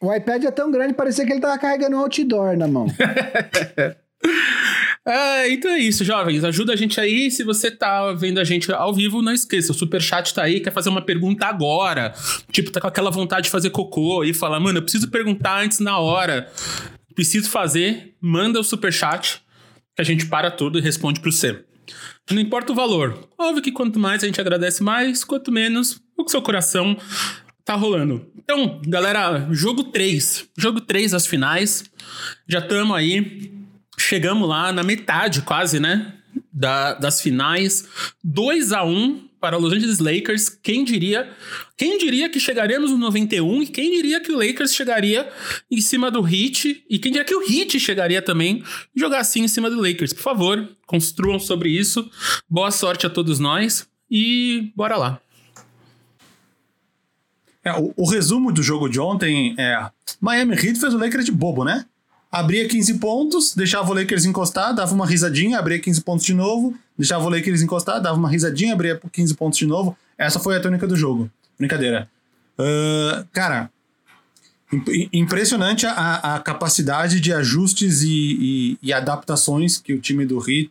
[0.00, 2.86] O iPad é tão grande, parecia que ele tava carregando um outdoor na mão.
[5.06, 6.42] É, então é isso, jovens.
[6.44, 7.30] Ajuda a gente aí.
[7.30, 9.72] Se você tá vendo a gente ao vivo, não esqueça.
[9.72, 12.14] O superchat tá aí, quer fazer uma pergunta agora.
[12.50, 15.78] Tipo, tá com aquela vontade de fazer cocô e falar, mano, eu preciso perguntar antes
[15.78, 16.50] na hora.
[17.14, 19.43] Preciso fazer, manda o superchat
[19.94, 21.64] que a gente para tudo e responde pro você.
[22.30, 23.28] Não importa o valor.
[23.38, 26.96] Óbvio que quanto mais a gente agradece mais, quanto menos o que seu coração
[27.64, 28.26] tá rolando.
[28.38, 30.48] Então, galera, jogo 3.
[30.56, 31.84] Jogo 3 as finais.
[32.48, 33.52] Já estamos aí.
[33.98, 36.14] Chegamos lá na metade, quase, né?
[36.52, 37.88] Da- das finais.
[38.22, 40.48] 2 a 1 para Los Angeles Lakers.
[40.48, 41.30] Quem diria?
[41.76, 45.30] Quem diria que chegaremos no 91 e quem diria que o Lakers chegaria
[45.70, 48.64] em cima do Heat e quem diria que o Heat chegaria também
[48.96, 50.14] jogar assim em cima do Lakers?
[50.14, 52.10] Por favor, construam sobre isso.
[52.48, 55.20] Boa sorte a todos nós e bora lá.
[57.62, 59.90] É, o, o resumo do jogo de ontem é:
[60.22, 61.84] Miami Heat fez o Lakers de bobo, né?
[62.34, 66.74] Abria 15 pontos, deixava o Lakers encostar, dava uma risadinha, abria 15 pontos de novo,
[66.98, 69.96] deixava o Lakers encostar, dava uma risadinha, abria 15 pontos de novo.
[70.18, 71.30] Essa foi a tônica do jogo.
[71.56, 72.10] Brincadeira.
[72.58, 73.70] Uh, cara,
[74.72, 80.38] imp- impressionante a, a, capacidade de ajustes e, e, e, adaptações que o time do
[80.38, 80.70] Heat,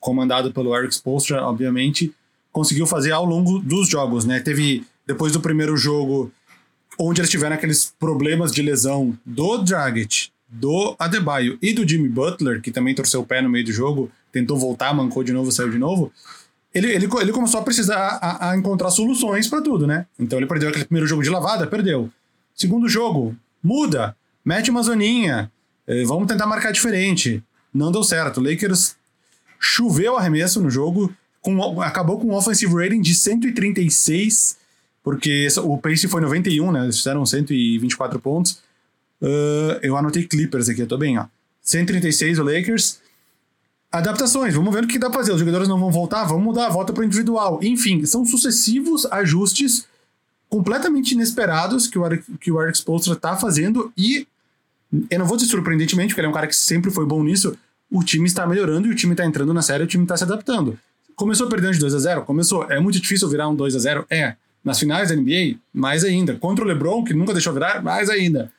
[0.00, 2.10] comandado pelo Eric Spoelstra, obviamente,
[2.50, 4.40] conseguiu fazer ao longo dos jogos, né?
[4.40, 6.32] Teve, depois do primeiro jogo,
[6.98, 12.60] onde eles tiveram aqueles problemas de lesão do Dragic, do Adebayo e do Jimmy Butler,
[12.60, 15.70] que também torceu o pé no meio do jogo, tentou voltar, mancou de novo, saiu
[15.70, 16.12] de novo.
[16.74, 20.06] Ele, ele, ele começou a precisar a, a encontrar soluções para tudo, né?
[20.18, 22.10] Então ele perdeu aquele primeiro jogo de lavada, perdeu.
[22.54, 25.50] Segundo jogo, muda, mete uma zoninha,
[25.86, 27.42] eh, vamos tentar marcar diferente.
[27.72, 28.40] Não deu certo.
[28.40, 28.96] Lakers
[29.58, 34.58] choveu arremesso no jogo, com, acabou com um offensive rating de 136,
[35.02, 36.84] porque o pace foi 91, né?
[36.84, 38.62] Eles fizeram 124 pontos.
[39.20, 41.26] Uh, eu anotei Clippers aqui, eu tô bem, ó.
[41.62, 43.00] 136 o Lakers.
[43.92, 45.32] Adaptações, vamos ver o que dá pra fazer.
[45.32, 47.58] Os jogadores não vão voltar, vamos mudar, volta pro individual.
[47.62, 49.86] Enfim, são sucessivos ajustes
[50.48, 54.26] completamente inesperados que o Eric, que o Eric Spoelstra tá fazendo e
[55.08, 57.56] eu não vou dizer surpreendentemente, porque ele é um cara que sempre foi bom nisso,
[57.90, 60.24] o time está melhorando e o time está entrando na série, o time está se
[60.24, 60.78] adaptando.
[61.14, 62.64] Começou perdendo de 2 a 0 Começou.
[62.70, 64.36] É muito difícil virar um 2 a 0 É.
[64.64, 66.34] Nas finais da NBA, mais ainda.
[66.36, 68.50] Contra o LeBron, que nunca deixou virar, mais ainda.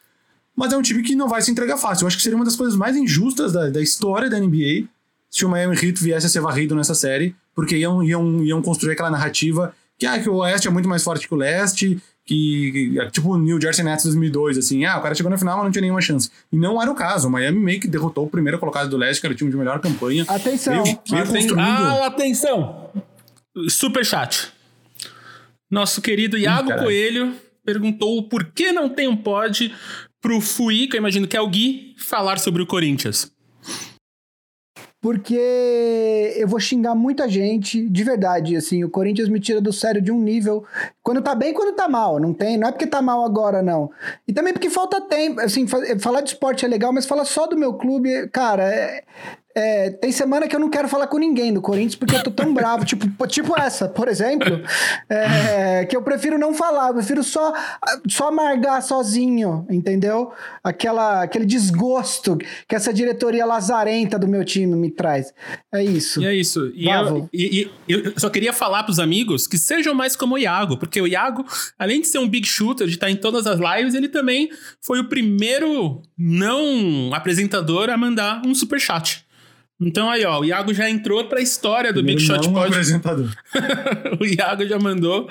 [0.62, 2.04] Mas é um time que não vai se entregar fácil.
[2.04, 4.88] Eu acho que seria uma das coisas mais injustas da, da história da NBA
[5.28, 8.94] se o Miami Heat viesse a ser varrido nessa série, porque iam, iam, iam construir
[8.94, 12.72] aquela narrativa que, ah, que o Oeste é muito mais forte que o Leste, que,
[12.72, 15.66] que tipo o New Jersey Nets 2002, assim, ah, o cara chegou na final, mas
[15.66, 16.30] não tinha nenhuma chance.
[16.54, 17.28] E não era o caso.
[17.28, 19.58] O Miami meio que derrotou o primeiro colocado do Leste, que era o time de
[19.58, 20.26] melhor campanha.
[20.28, 20.84] Atenção.
[20.84, 21.60] Meio, meio Aten.
[21.60, 22.92] Ah, atenção.
[23.68, 24.54] Super chat.
[25.72, 27.34] Nosso querido Iago Ih, Coelho
[27.66, 29.74] perguntou por que não tem um pod
[30.22, 33.32] pro Fui, que eu imagino que é o Gui, falar sobre o Corinthians
[35.02, 40.00] porque eu vou xingar muita gente, de verdade, assim, o Corinthians me tira do sério
[40.00, 40.64] de um nível,
[41.02, 43.90] quando tá bem quando tá mal, não tem, não é porque tá mal agora, não.
[44.28, 45.66] E também porque falta tempo, assim,
[46.00, 49.04] falar de esporte é legal, mas falar só do meu clube, cara, é,
[49.56, 52.32] é, tem semana que eu não quero falar com ninguém do Corinthians porque eu tô
[52.32, 54.62] tão bravo, tipo, tipo essa, por exemplo,
[55.10, 57.54] é, que eu prefiro não falar, eu prefiro só,
[58.08, 60.32] só amargar sozinho, entendeu?
[60.64, 62.38] Aquela, aquele desgosto
[62.68, 65.34] que essa diretoria lazarenta do meu time me traz.
[65.72, 66.22] É isso.
[66.22, 66.72] E é isso.
[66.76, 70.38] E eu, e, e eu, só queria falar pros amigos que sejam mais como o
[70.38, 71.46] Iago, porque o Iago,
[71.78, 75.00] além de ser um big shooter, de estar em todas as lives, ele também foi
[75.00, 79.26] o primeiro não apresentador a mandar um super chat.
[79.82, 82.68] Então aí, ó, o Iago já entrou pra história do Big Shot Pod.
[82.68, 83.30] apresentador.
[84.22, 85.28] o Iago já mandou,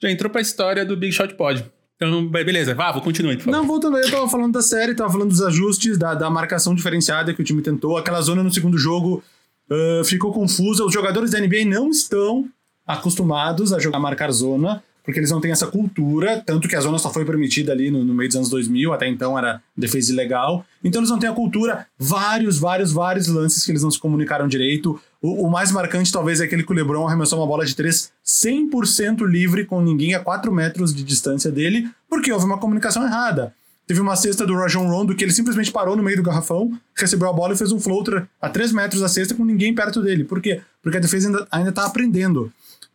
[0.00, 1.64] já entrou pra história do Big Shot Pod.
[1.96, 3.36] Então, beleza, vá, vou continuar.
[3.46, 6.74] Não, voltando aí, eu tava falando da série, tava falando dos ajustes, da, da marcação
[6.74, 7.96] diferenciada que o time tentou.
[7.96, 9.22] Aquela zona no segundo jogo
[9.70, 10.84] uh, ficou confusa.
[10.84, 12.48] Os jogadores da NBA não estão
[12.84, 16.98] acostumados a jogar marcar zona porque eles não têm essa cultura, tanto que a zona
[16.98, 20.64] só foi permitida ali no, no, meio dos anos 2000, até então era defesa ilegal.
[20.82, 24.46] Então eles não têm a cultura, vários, vários, vários lances que eles não se comunicaram
[24.46, 25.00] direito.
[25.20, 28.12] O, o mais marcante talvez é aquele que o LeBron arremessou uma bola de três
[28.24, 33.54] 100% livre, com ninguém a 4 metros de distância dele, porque houve uma comunicação errada.
[33.86, 37.28] Teve uma cesta do Rajon Rondo que ele simplesmente parou no meio do garrafão, recebeu
[37.28, 40.22] a bola e fez um floater a 3 metros da cesta com ninguém perto dele.
[40.24, 40.62] Por quê?
[40.80, 42.52] Porque a defesa ainda, ainda tá aprendendo.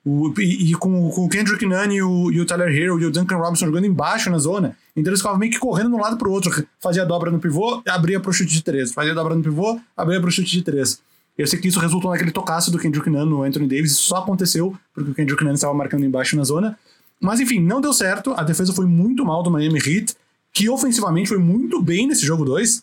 [0.10, 3.06] O, e, e com, com, o Kendrick Nunn e o, e o Tyler Hero e
[3.06, 6.00] o Duncan Robinson jogando embaixo na zona, então eles ficavam meio que correndo de um
[6.00, 6.66] lado pro outro.
[6.80, 8.94] Fazia dobra no pivô, abria pro chute de três.
[8.94, 11.02] Fazia dobra no pivô, abria pro chute de três.
[11.38, 13.92] Eu sei que isso resultou naquele tocaço do Kendrick Nunn no Anthony Davis.
[13.92, 16.80] Isso só aconteceu porque o Kendrick Nunn estava marcando embaixo na zona.
[17.20, 18.34] Mas enfim, não deu certo.
[18.38, 20.16] A defesa foi muito mal do Miami Heat,
[20.54, 22.82] que ofensivamente foi muito bem nesse jogo 2.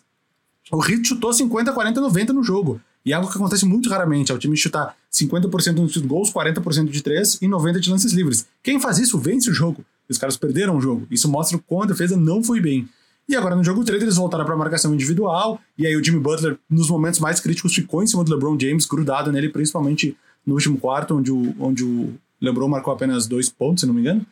[0.71, 2.79] O Heat chutou 50, 40, 90 no jogo.
[3.05, 6.89] E é algo que acontece muito raramente, é o time chutar 50% nos gols, 40%
[6.89, 8.47] de 3 e 90% de lances livres.
[8.63, 9.85] Quem faz isso vence o jogo.
[10.09, 11.05] Os caras perderam o jogo.
[11.11, 12.89] Isso mostra o quão a defesa não foi bem.
[13.29, 16.57] E agora no jogo 3 eles voltaram para marcação individual, e aí o Jimmy Butler,
[16.69, 20.77] nos momentos mais críticos, ficou em cima do LeBron James, grudado nele, principalmente no último
[20.77, 24.25] quarto, onde o, onde o LeBron marcou apenas dois pontos, se não me engano.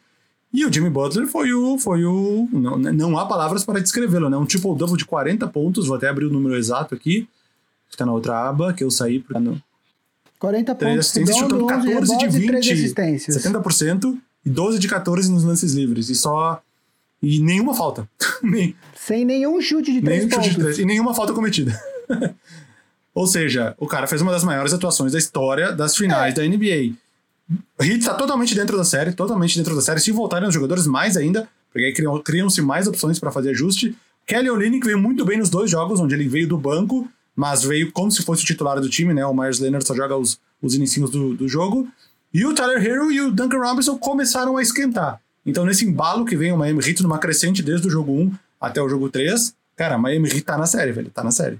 [0.51, 1.79] E o Jimmy Butler foi o.
[1.79, 4.37] Foi o não, não há palavras para descrevê-lo, né?
[4.37, 7.27] Um triple-double de 40 pontos, vou até abrir o número exato aqui
[7.93, 9.23] que tá na outra aba, que eu saí.
[9.29, 9.61] No...
[10.39, 16.09] 40 pontos, assistências, chutando 14 de 20, 70% e 12 de 14 nos lances livres.
[16.09, 16.61] E só.
[17.21, 18.09] E nenhuma falta.
[18.97, 20.45] Sem nenhum chute de 3 pontos.
[20.45, 21.79] Chute de 3, e nenhuma falta cometida.
[23.15, 26.41] Ou seja, o cara fez uma das maiores atuações da história das finais é.
[26.41, 26.95] da NBA.
[27.79, 29.99] O Heat está totalmente dentro da série, totalmente dentro da série.
[29.99, 33.95] Se voltarem os jogadores, mais ainda, porque aí criam- criam-se mais opções para fazer ajuste.
[34.25, 37.91] Kelly Olynyk veio muito bem nos dois jogos, onde ele veio do banco, mas veio
[37.91, 39.25] como se fosse o titular do time, né?
[39.25, 41.87] O Myers Leonard só joga os, os inicinhos do, do jogo.
[42.33, 45.21] E o Tyler Hero e o Duncan Robinson começaram a esquentar.
[45.45, 48.81] Então, nesse embalo que vem o Miami Heat numa crescente desde o jogo 1 até
[48.81, 51.09] o jogo 3, cara, Miami Heat tá na série, velho.
[51.09, 51.59] Tá na série.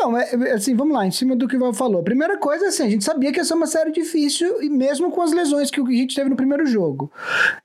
[0.00, 2.04] Não, é, é, assim, vamos lá, em cima do que o Val falou.
[2.04, 5.20] Primeira coisa, assim, a gente sabia que ia ser uma série difícil, e mesmo com
[5.20, 7.10] as lesões que o Heat teve no primeiro jogo.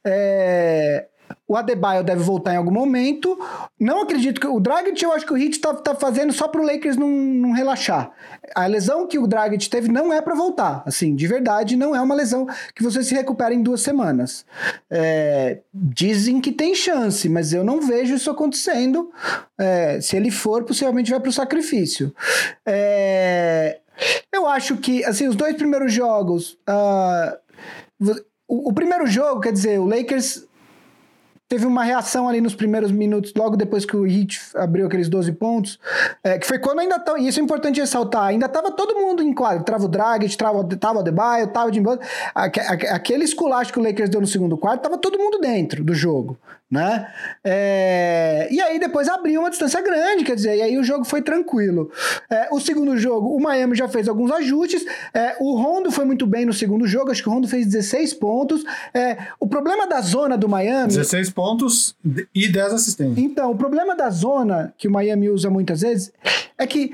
[0.04, 1.06] É,
[1.54, 3.40] O Adebayo deve voltar em algum momento.
[3.80, 4.48] Não acredito que.
[4.48, 7.52] O Dragic, eu acho que o Heat tá, tá fazendo só pro Lakers não, não
[7.52, 8.12] relaxar.
[8.56, 10.82] A lesão que o Dragic teve não é para voltar.
[10.84, 14.48] Assim, de verdade, não é uma lesão que você se recupera em duas semanas.
[14.90, 19.12] É, dizem que tem chance, mas eu não vejo isso acontecendo.
[19.56, 22.12] É, se ele for, possivelmente vai pro sacrifício.
[22.66, 23.78] É,
[24.34, 26.58] eu acho que, assim, os dois primeiros jogos.
[26.66, 27.38] ah,
[28.48, 30.48] o, o primeiro jogo, quer dizer, o Lakers
[31.48, 35.32] teve uma reação ali nos primeiros minutos, logo depois que o Heat abriu aqueles 12
[35.34, 35.80] pontos,
[36.24, 39.22] é, que foi quando ainda tava, e isso é importante ressaltar, ainda tava todo mundo
[39.22, 43.24] em quadro, trava o Dragic, trava, o Adebayo, tava o Jimmy Butler, aque- aque- aquele
[43.24, 46.38] esculacho que o Lakers deu no segundo quarto, tava todo mundo dentro do jogo,
[46.74, 47.08] né?
[47.44, 51.22] É, e aí depois abriu uma distância grande, quer dizer, e aí o jogo foi
[51.22, 51.92] tranquilo.
[52.28, 54.84] É, o segundo jogo, o Miami já fez alguns ajustes,
[55.14, 58.16] é, o Rondo foi muito bem no segundo jogo, acho que o Rondo fez 16
[58.16, 60.88] pontos, é, o problema da zona do Miami...
[60.88, 61.96] 16 pontos
[62.34, 63.20] e 10 assistências.
[63.20, 66.12] Então, o problema da zona que o Miami usa muitas vezes
[66.58, 66.92] é que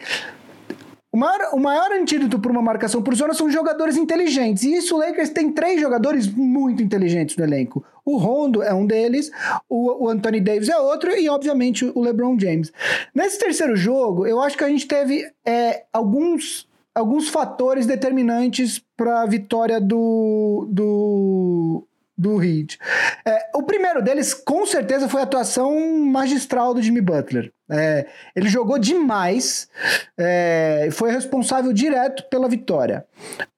[1.11, 4.61] o maior, o maior antídoto para uma marcação por zona são jogadores inteligentes.
[4.63, 7.83] E isso o Lakers tem três jogadores muito inteligentes no elenco.
[8.09, 9.31] O Rondo é um deles,
[9.69, 12.73] o, o Anthony Davis é outro e, obviamente, o LeBron James.
[13.13, 19.21] Nesse terceiro jogo, eu acho que a gente teve é, alguns, alguns fatores determinantes para
[19.21, 22.79] a vitória do, do, do Heat.
[23.23, 27.53] É, o primeiro deles, com certeza, foi a atuação magistral do Jimmy Butler.
[27.69, 29.69] É, ele jogou demais,
[30.17, 33.05] é, foi responsável direto pela vitória.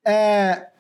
[0.06, 0.71] É,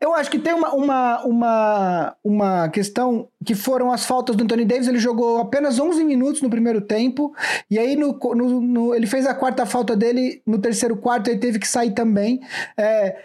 [0.00, 4.64] eu acho que tem uma, uma, uma, uma questão que foram as faltas do Anthony
[4.64, 4.88] Davis.
[4.88, 7.34] Ele jogou apenas 11 minutos no primeiro tempo.
[7.70, 11.28] E aí no, no- no- ele fez a quarta falta dele no terceiro quarto.
[11.28, 12.40] Ele teve que sair também.
[12.76, 13.16] É,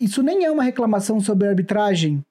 [0.00, 2.24] isso nem é uma reclamação sobre arbitragem.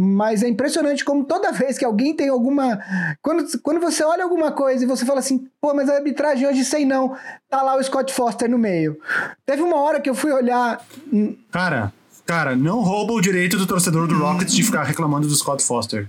[0.00, 2.78] Mas é impressionante como toda vez que alguém tem alguma.
[3.20, 6.64] Quando, quando você olha alguma coisa e você fala assim, pô, mas a arbitragem hoje
[6.64, 7.16] sei não,
[7.50, 8.96] tá lá o Scott Foster no meio.
[9.44, 10.80] Teve uma hora que eu fui olhar.
[11.12, 11.92] hum, Cara,
[12.28, 16.06] cara, não rouba o direito do torcedor do Rockets de ficar reclamando do Scott Foster.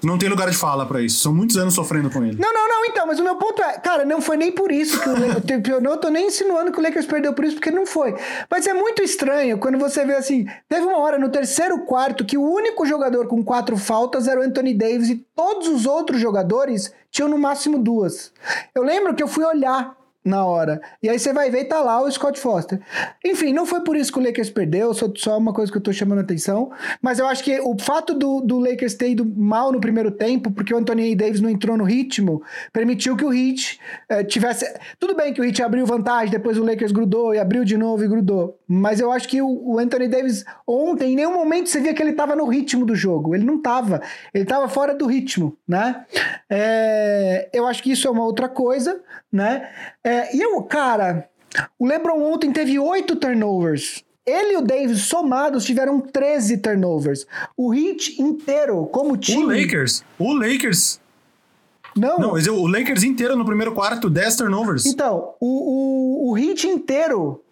[0.00, 1.18] Não tem lugar de fala pra isso.
[1.18, 2.38] São muitos anos sofrendo com ele.
[2.38, 5.00] Não, não, não, então, mas o meu ponto é, cara, não foi nem por isso
[5.00, 7.72] que o Lakers, eu não tô nem insinuando que o Lakers perdeu por isso, porque
[7.72, 8.14] não foi.
[8.48, 12.38] Mas é muito estranho quando você vê assim, teve uma hora no terceiro quarto que
[12.38, 16.92] o único jogador com quatro faltas era o Anthony Davis e todos os outros jogadores
[17.10, 18.32] tinham no máximo duas.
[18.72, 19.96] Eu lembro que eu fui olhar
[20.26, 20.80] na hora.
[21.02, 22.80] E aí você vai ver e tá lá o Scott Foster.
[23.24, 25.82] Enfim, não foi por isso que o Lakers perdeu, só, só uma coisa que eu
[25.82, 26.70] tô chamando a atenção.
[27.00, 30.50] Mas eu acho que o fato do, do Lakers ter ido mal no primeiro tempo,
[30.50, 34.66] porque o Anthony Davis não entrou no ritmo, permitiu que o Heat eh, tivesse.
[34.98, 38.04] Tudo bem que o Heat abriu vantagem, depois o Lakers grudou e abriu de novo
[38.04, 38.58] e grudou.
[38.66, 42.02] Mas eu acho que o, o Anthony Davis ontem, em nenhum momento você via que
[42.02, 43.34] ele tava no ritmo do jogo.
[43.34, 44.02] Ele não tava.
[44.34, 46.04] Ele tava fora do ritmo, né?
[46.50, 49.00] É, eu acho que isso é uma outra coisa,
[49.32, 49.68] né?
[50.06, 51.28] É, e eu, cara,
[51.76, 54.04] o LeBron ontem teve oito turnovers.
[54.24, 57.26] Ele e o Davis somados tiveram 13 turnovers.
[57.56, 59.42] O Heat inteiro, como time.
[59.42, 61.00] O Lakers, o Lakers.
[61.96, 64.86] Não, Não, mas o Lakers inteiro no primeiro quarto, 10 turnovers.
[64.86, 67.42] Então, o, o, o Heat inteiro,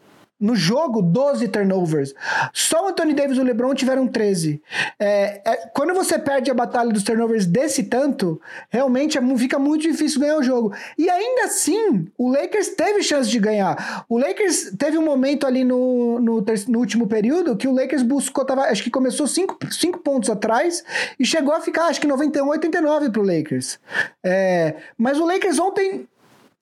[0.45, 2.15] no jogo, 12 turnovers.
[2.53, 4.63] Só o Anthony Davis e o LeBron tiveram 13.
[5.01, 9.81] É, é, quando você perde a batalha dos turnovers desse tanto, realmente é fica muito
[9.81, 10.75] difícil ganhar o jogo.
[10.99, 14.05] E ainda assim, o Lakers teve chance de ganhar.
[14.07, 18.45] O Lakers teve um momento ali no, no, no último período que o Lakers buscou,
[18.45, 19.57] tava, acho que começou 5
[20.05, 20.85] pontos atrás
[21.19, 23.79] e chegou a ficar, acho que 91, 89 pro Lakers.
[24.23, 26.07] É, mas o Lakers ontem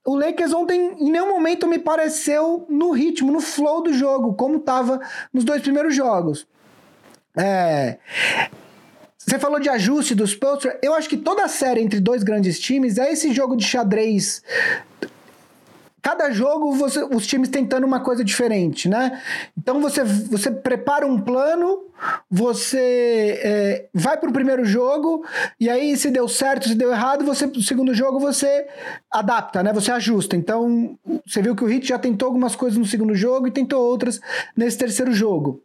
[0.05, 4.57] o Lakers ontem em nenhum momento me pareceu no ritmo, no flow do jogo, como
[4.57, 5.01] estava
[5.33, 6.47] nos dois primeiros jogos.
[7.37, 7.99] É,
[9.17, 10.67] Você falou de ajuste dos Spurs.
[10.83, 14.43] Eu acho que toda a série entre dois grandes times é esse jogo de xadrez
[16.03, 19.23] cada jogo você, os times tentando uma coisa diferente, né?
[19.57, 21.85] Então você, você prepara um plano,
[22.29, 25.25] você é, vai para o primeiro jogo
[25.61, 28.67] e aí se deu certo, se deu errado, você no segundo jogo você
[29.09, 29.73] adapta, né?
[29.73, 30.35] Você ajusta.
[30.35, 33.81] Então você viu que o Hit já tentou algumas coisas no segundo jogo e tentou
[33.81, 34.21] outras
[34.57, 35.63] nesse terceiro jogo.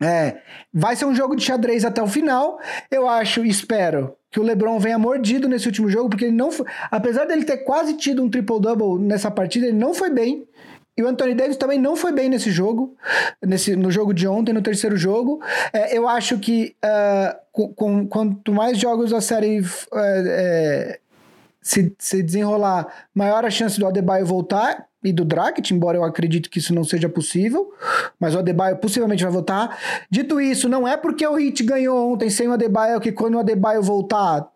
[0.00, 2.60] É, vai ser um jogo de xadrez até o final.
[2.90, 6.66] Eu acho, espero que o LeBron venha mordido nesse último jogo, porque ele não foi,
[6.90, 10.46] apesar dele ter quase tido um triple-double nessa partida, ele não foi bem.
[10.96, 12.96] E o Anthony Davis também não foi bem nesse jogo,
[13.40, 15.40] nesse, no jogo de ontem, no terceiro jogo.
[15.72, 20.98] É, eu acho que uh, com, com, quanto mais jogos a série uh, é,
[21.62, 26.48] se, se desenrolar, maior a chance do Adebayo voltar e do Dragic, embora eu acredite
[26.48, 27.72] que isso não seja possível,
[28.18, 29.78] mas o Adebayo possivelmente vai voltar.
[30.10, 33.38] Dito isso, não é porque o Heat ganhou ontem sem o Adebayo que quando o
[33.38, 34.48] Adebayo voltar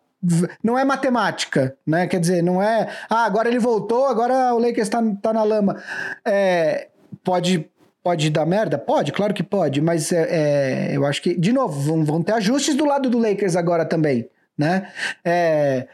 [0.62, 2.07] não é matemática, né?
[2.07, 5.83] Quer dizer, não é, ah, agora ele voltou, agora o Lakers tá, tá na lama.
[6.24, 6.88] É,
[7.24, 7.68] pode
[8.02, 8.76] Pode dar merda?
[8.76, 12.33] Pode, claro que pode, mas é, é, eu acho que, de novo, vão, vão, ter
[12.33, 14.28] ajustes do lado do Lakers agora também,
[14.59, 14.90] né?
[15.24, 15.87] É,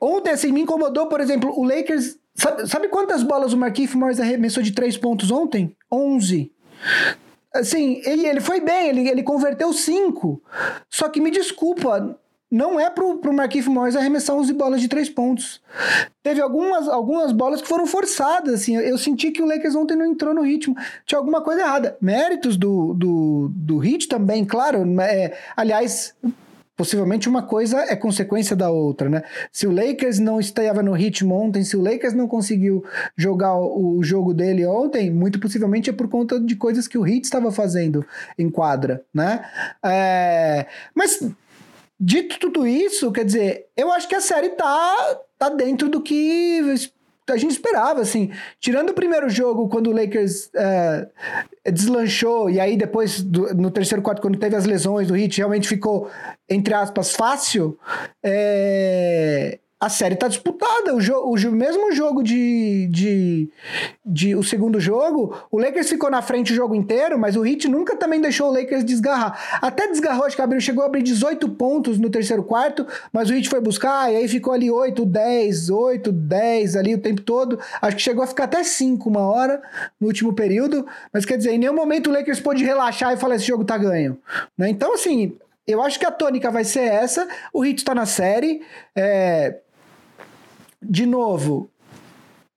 [0.00, 4.20] ontem, assim, me incomodou, por exemplo, o Lakers Sabe, sabe quantas bolas o Marquinhos Morris
[4.20, 5.76] arremessou de três pontos ontem?
[5.90, 6.50] 11.
[7.54, 10.42] Assim, ele, ele foi bem, ele, ele converteu cinco.
[10.88, 12.18] Só que me desculpa,
[12.50, 15.60] não é pro, pro Marquinhos Morris arremessar 11 bolas de três pontos.
[16.22, 18.76] Teve algumas, algumas bolas que foram forçadas, assim.
[18.76, 20.74] Eu senti que o Lakers ontem não entrou no ritmo.
[21.06, 21.96] Tinha alguma coisa errada.
[21.98, 24.84] Méritos do, do, do Hit também, claro.
[25.00, 26.14] É, aliás,
[26.82, 29.22] possivelmente uma coisa é consequência da outra, né?
[29.52, 32.84] Se o Lakers não estava no ritmo ontem, se o Lakers não conseguiu
[33.16, 37.22] jogar o jogo dele ontem, muito possivelmente é por conta de coisas que o Heat
[37.22, 38.04] estava fazendo
[38.36, 39.44] em quadra, né?
[39.80, 40.66] É...
[40.92, 41.24] Mas
[42.00, 46.60] dito tudo isso, quer dizer, eu acho que a série tá, tá dentro do que
[47.28, 48.30] a gente esperava, assim.
[48.58, 51.08] Tirando o primeiro jogo, quando o Lakers é,
[51.70, 55.68] deslanchou, e aí depois, do, no terceiro quarto, quando teve as lesões do Heat, realmente
[55.68, 56.10] ficou,
[56.48, 57.78] entre aspas, fácil.
[58.22, 60.94] É, a série tá disputada.
[60.94, 63.50] O, jo o mesmo jogo de, de,
[64.06, 67.66] de, O segundo jogo, o Lakers ficou na frente o jogo inteiro, mas o Heat
[67.66, 69.58] nunca também deixou o Lakers desgarrar.
[69.60, 73.34] Até desgarrou, acho que abriu, chegou a abrir 18 pontos no terceiro quarto, mas o
[73.34, 77.58] Heat foi buscar, e aí ficou ali 8, 10, 8, 10 ali o tempo todo.
[77.80, 79.60] Acho que chegou a ficar até 5 uma hora
[80.00, 80.86] no último período.
[81.12, 83.76] Mas quer dizer, em nenhum momento o Lakers pôde relaxar e falar: esse jogo tá
[83.76, 84.16] ganho.
[84.56, 84.68] Né?
[84.70, 85.36] Então, assim.
[85.64, 87.28] Eu acho que a tônica vai ser essa.
[87.52, 88.62] O Heat está na série.
[88.96, 89.60] É,
[90.82, 91.70] de novo,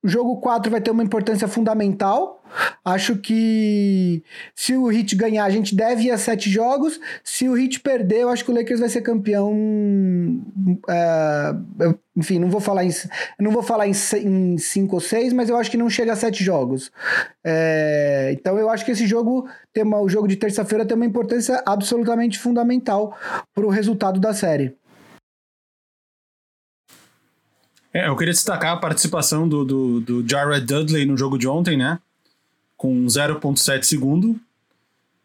[0.05, 2.43] o jogo 4 vai ter uma importância fundamental.
[2.85, 4.21] Acho que
[4.53, 6.99] se o Heat ganhar, a gente deve ir a sete jogos.
[7.23, 9.51] Se o Heat perder, eu acho que o Lakers vai ser campeão.
[9.51, 12.91] Uh, enfim, não vou falar em,
[13.39, 16.15] não vou falar em, em cinco ou seis, mas eu acho que não chega a
[16.15, 16.91] sete jogos.
[17.43, 21.05] É, então eu acho que esse jogo, tem uma, o jogo de terça-feira, tem uma
[21.05, 23.17] importância absolutamente fundamental
[23.55, 24.75] para o resultado da série.
[27.95, 31.77] É, eu queria destacar a participação do, do, do Jared Dudley no jogo de ontem,
[31.77, 31.97] né?
[32.75, 34.37] Com 0,7 segundo.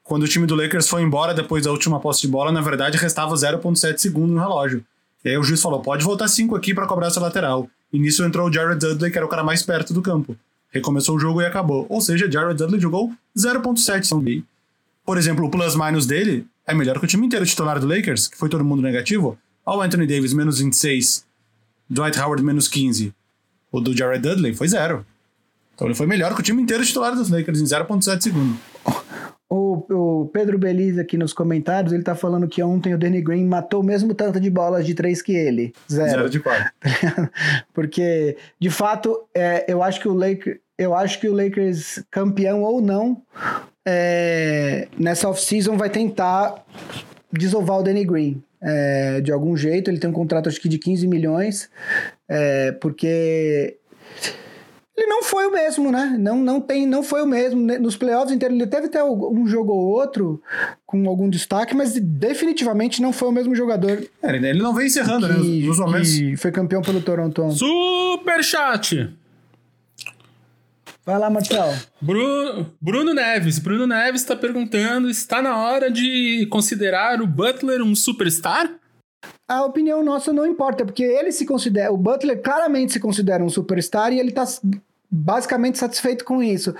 [0.04, 2.96] Quando o time do Lakers foi embora depois da última posse de bola, na verdade
[2.96, 4.84] restava 0,7 segundo no relógio.
[5.24, 7.68] E aí o juiz falou: pode voltar 5 aqui para cobrar essa lateral.
[7.92, 10.36] E nisso entrou o Jared Dudley, que era o cara mais perto do campo.
[10.70, 11.86] Recomeçou o jogo e acabou.
[11.88, 14.44] Ou seja, Jared Dudley jogou 0,7
[15.04, 18.38] Por exemplo, o plus-minus dele é melhor que o time inteiro titular do Lakers, que
[18.38, 19.36] foi todo mundo negativo.
[19.66, 21.28] Olha o Anthony Davis, menos 26.
[21.90, 23.12] Dwight Howard menos 15.
[23.72, 25.04] O do Jared Dudley foi zero.
[25.74, 28.56] Então ele foi melhor que o time inteiro titular dos Lakers em 0,7 segundo.
[29.48, 33.44] O, o, Pedro Belize aqui nos comentários, ele tá falando que ontem o Danny Green
[33.46, 35.72] matou o mesmo tanto de bolas de três que ele.
[35.90, 36.10] Zero.
[36.10, 36.70] Zero de quatro.
[37.74, 40.58] Porque, de fato, é, eu acho que o Lakers.
[40.78, 43.20] Eu acho que o Lakers, campeão ou não,
[43.84, 46.64] é, nessa off-season vai tentar
[47.30, 49.90] desovar o Danny Green é, de algum jeito.
[49.90, 51.70] Ele tem um contrato, acho que de 15 milhões,
[52.28, 53.78] é, porque
[55.00, 56.14] ele não foi o mesmo, né?
[56.18, 57.60] Não, não, tem, não foi o mesmo.
[57.78, 60.42] Nos playoffs inteiros, ele teve até um jogo ou outro
[60.84, 64.04] com algum destaque, mas definitivamente não foi o mesmo jogador.
[64.22, 65.36] É, ele não vem encerrando, né?
[65.36, 65.66] que, né?
[65.66, 66.18] Nos momentos.
[66.18, 67.50] E foi campeão pelo Toronto.
[67.52, 69.10] Super chat!
[71.10, 71.72] Vai lá, Marcelo.
[72.00, 73.58] Bruno, Bruno Neves.
[73.58, 78.72] Bruno Neves está perguntando: está na hora de considerar o Butler um superstar?
[79.48, 81.92] A opinião nossa não importa, porque ele se considera.
[81.92, 84.44] O Butler claramente se considera um superstar e ele está
[85.10, 86.72] basicamente satisfeito com isso.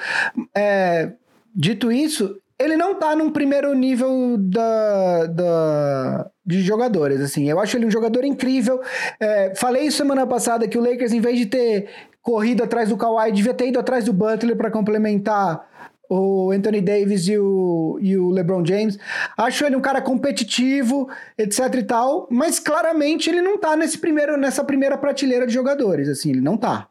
[0.57, 1.11] É,
[1.53, 7.49] dito isso, ele não tá num primeiro nível da, da, de jogadores, assim.
[7.49, 8.81] Eu acho ele um jogador incrível.
[9.18, 11.89] É, falei isso semana passada que o Lakers, em vez de ter
[12.20, 15.66] corrido atrás do Kawhi, devia ter ido atrás do Butler para complementar
[16.11, 18.99] o Anthony Davis e o, e o LeBron James.
[19.39, 21.09] Acho ele um cara competitivo,
[21.39, 26.09] etc e tal, mas claramente ele não tá nesse primeiro, nessa primeira prateleira de jogadores,
[26.09, 26.89] assim, ele não tá.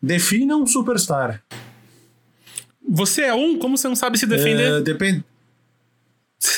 [0.00, 1.42] Defina um superstar.
[2.88, 3.58] Você é um?
[3.58, 4.78] Como você não sabe se defender?
[4.78, 5.24] É, depende.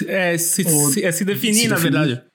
[0.07, 1.93] É se, se, é se definir, se na definir.
[1.93, 2.29] verdade.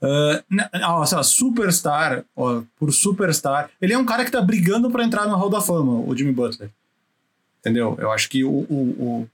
[0.00, 5.26] Uh, nossa, superstar, ó, por superstar, ele é um cara que tá brigando para entrar
[5.26, 6.70] no Hall da Fama, o Jimmy Butler.
[7.60, 7.96] Entendeu?
[7.98, 9.28] Eu acho que o, o, o,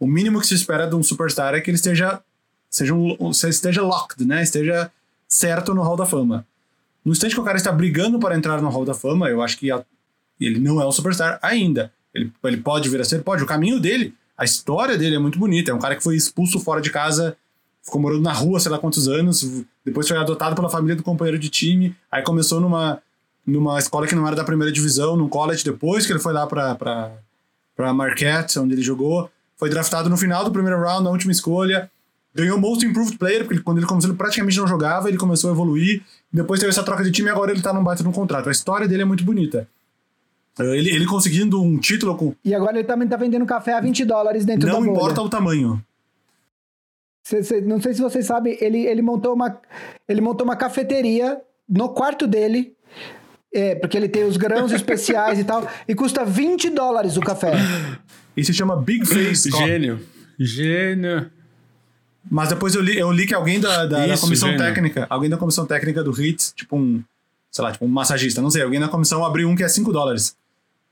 [0.00, 2.20] o mínimo que se espera de um superstar é que ele esteja,
[2.70, 4.42] seja um, esteja locked, né?
[4.42, 4.90] Esteja
[5.28, 6.46] certo no Hall da Fama.
[7.04, 9.58] No instante que o cara está brigando para entrar no Hall da Fama, eu acho
[9.58, 9.84] que a,
[10.44, 11.90] ele não é um superstar ainda.
[12.12, 13.42] Ele, ele pode vir a ser, pode.
[13.42, 15.70] O caminho dele, a história dele é muito bonita.
[15.70, 17.36] É um cara que foi expulso fora de casa
[17.86, 19.48] ficou morando na rua, sei lá quantos anos,
[19.84, 23.00] depois foi adotado pela família do companheiro de time, aí começou numa,
[23.46, 26.46] numa escola que não era da primeira divisão, num college, depois que ele foi lá
[26.48, 31.88] pra, Marquette, onde ele jogou, foi draftado no final do primeiro round, na última escolha,
[32.34, 35.52] ganhou Most Improved Player, porque quando ele começou ele praticamente não jogava, ele começou a
[35.52, 38.48] evoluir, depois teve essa troca de time e agora ele tá num baita no contrato.
[38.48, 39.68] A história dele é muito bonita.
[40.58, 42.34] Ele, ele conseguindo um título com.
[42.44, 45.20] E agora ele também tá vendendo café a 20 dólares dentro não da Não importa
[45.20, 45.82] o tamanho.
[47.22, 49.60] Cê, cê, não sei se vocês sabem, ele, ele, montou uma,
[50.08, 52.72] ele montou uma cafeteria no quarto dele,
[53.52, 57.52] é, porque ele tem os grãos especiais e tal, e custa 20 dólares o café.
[58.36, 59.50] Isso se chama Big Face.
[59.50, 60.00] Gênio.
[60.38, 61.30] Gênio.
[62.30, 64.64] Mas depois eu li, eu li que alguém da, da, Isso, da comissão gênio.
[64.64, 67.02] técnica, alguém da comissão técnica do HIT, tipo um,
[67.50, 69.92] sei lá, tipo um massagista, não sei, alguém na comissão abriu um que é 5
[69.92, 70.36] dólares.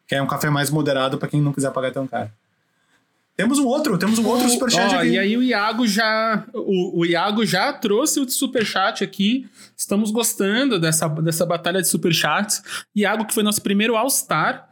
[0.06, 2.30] Que é um café mais moderado para quem não quiser pagar tão caro.
[3.36, 5.08] Temos um outro, temos um outro superchat aqui.
[5.08, 6.44] E aí o Iago já.
[6.52, 9.48] O, o Iago já trouxe o superchat aqui.
[9.76, 12.62] Estamos gostando dessa, dessa batalha de superchats.
[12.94, 14.68] Iago, que foi nosso primeiro All-Star.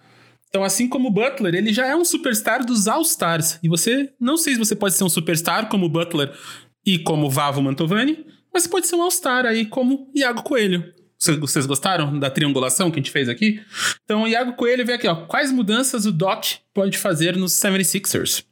[0.48, 3.58] Então, assim como o Butler, ele já é um superstar dos All-Stars.
[3.62, 6.30] E você, não sei se você pode ser um superstar como o Butler
[6.86, 10.92] e como o Vavo Mantovani, mas você pode ser um All-Star aí como Iago Coelho.
[11.40, 13.60] Vocês gostaram da triangulação que a gente fez aqui?
[14.04, 15.14] Então, o Iago Coelho vem aqui, ó.
[15.14, 16.44] Quais mudanças o Doc
[16.74, 18.44] pode fazer nos 76ers?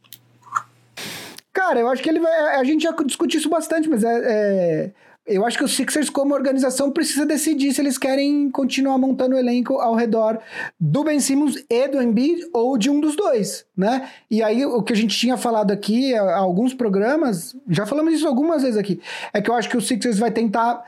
[1.53, 2.33] Cara, eu acho que ele vai.
[2.57, 4.91] A gente já discutiu isso bastante, mas é, é,
[5.27, 9.39] eu acho que os Sixers, como organização, precisa decidir se eles querem continuar montando o
[9.39, 10.39] elenco ao redor
[10.79, 14.09] do Ben Simmons e do Embiid ou de um dos dois, né?
[14.31, 18.62] E aí, o que a gente tinha falado aqui, alguns programas, já falamos isso algumas
[18.62, 19.01] vezes aqui,
[19.33, 20.85] é que eu acho que o Sixers vai tentar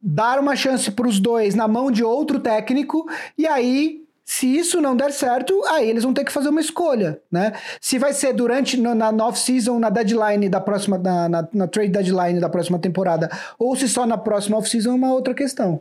[0.00, 4.78] dar uma chance para os dois na mão de outro técnico e aí se isso
[4.78, 7.54] não der certo, aí eles vão ter que fazer uma escolha, né?
[7.80, 11.88] Se vai ser durante na, na off-season, na deadline da próxima, na, na, na, trade
[11.88, 15.80] deadline da próxima temporada, ou se só na próxima off-season é uma outra questão.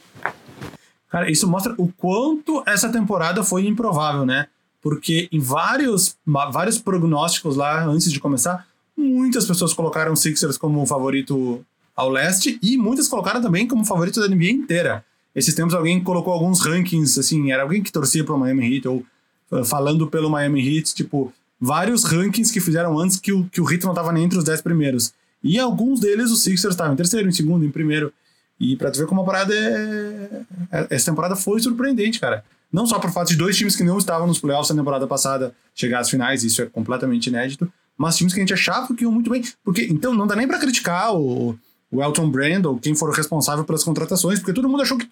[1.10, 4.48] Cara, isso mostra o quanto essa temporada foi improvável, né?
[4.82, 8.66] Porque em vários, vários prognósticos lá antes de começar,
[8.96, 11.66] muitas pessoas colocaram o Sixers como favorito
[11.98, 15.04] ao leste e muitas colocaram também como favorito da NBA inteira.
[15.34, 18.88] Esses tempos alguém colocou alguns rankings, assim, era alguém que torcia para o Miami Heat,
[18.88, 19.06] ou
[19.52, 23.70] uh, falando pelo Miami Heat, tipo, vários rankings que fizeram antes que o, que o
[23.70, 25.12] Heat não estava nem entre os 10 primeiros.
[25.44, 28.14] E alguns deles, os Sixers estavam em terceiro, em segundo, em primeiro.
[28.60, 30.42] E pra tu ver como a parada é...
[30.72, 30.88] é...
[30.92, 32.44] Essa temporada foi surpreendente, cara.
[32.72, 35.54] Não só por fato de dois times que não estavam nos playoffs na temporada passada
[35.74, 39.12] chegar às finais, isso é completamente inédito, mas times que a gente achava que iam
[39.12, 39.44] muito bem.
[39.64, 41.58] Porque, então, não dá nem para criticar o,
[41.92, 45.10] o Elton Brand ou quem for responsável pelas contratações, porque todo mundo achou que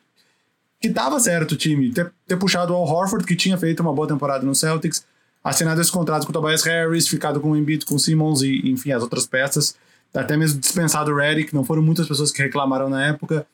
[0.81, 1.91] que tava certo o time.
[1.91, 5.05] Ter, ter puxado o Al Horford, que tinha feito uma boa temporada no Celtics,
[5.43, 8.69] assinado esse contrato com o Tobias Harris, ficado com o Embiid, com o Simmons e,
[8.69, 9.75] enfim, as outras peças.
[10.13, 13.45] Até mesmo dispensado o Redick, não foram muitas pessoas que reclamaram na época.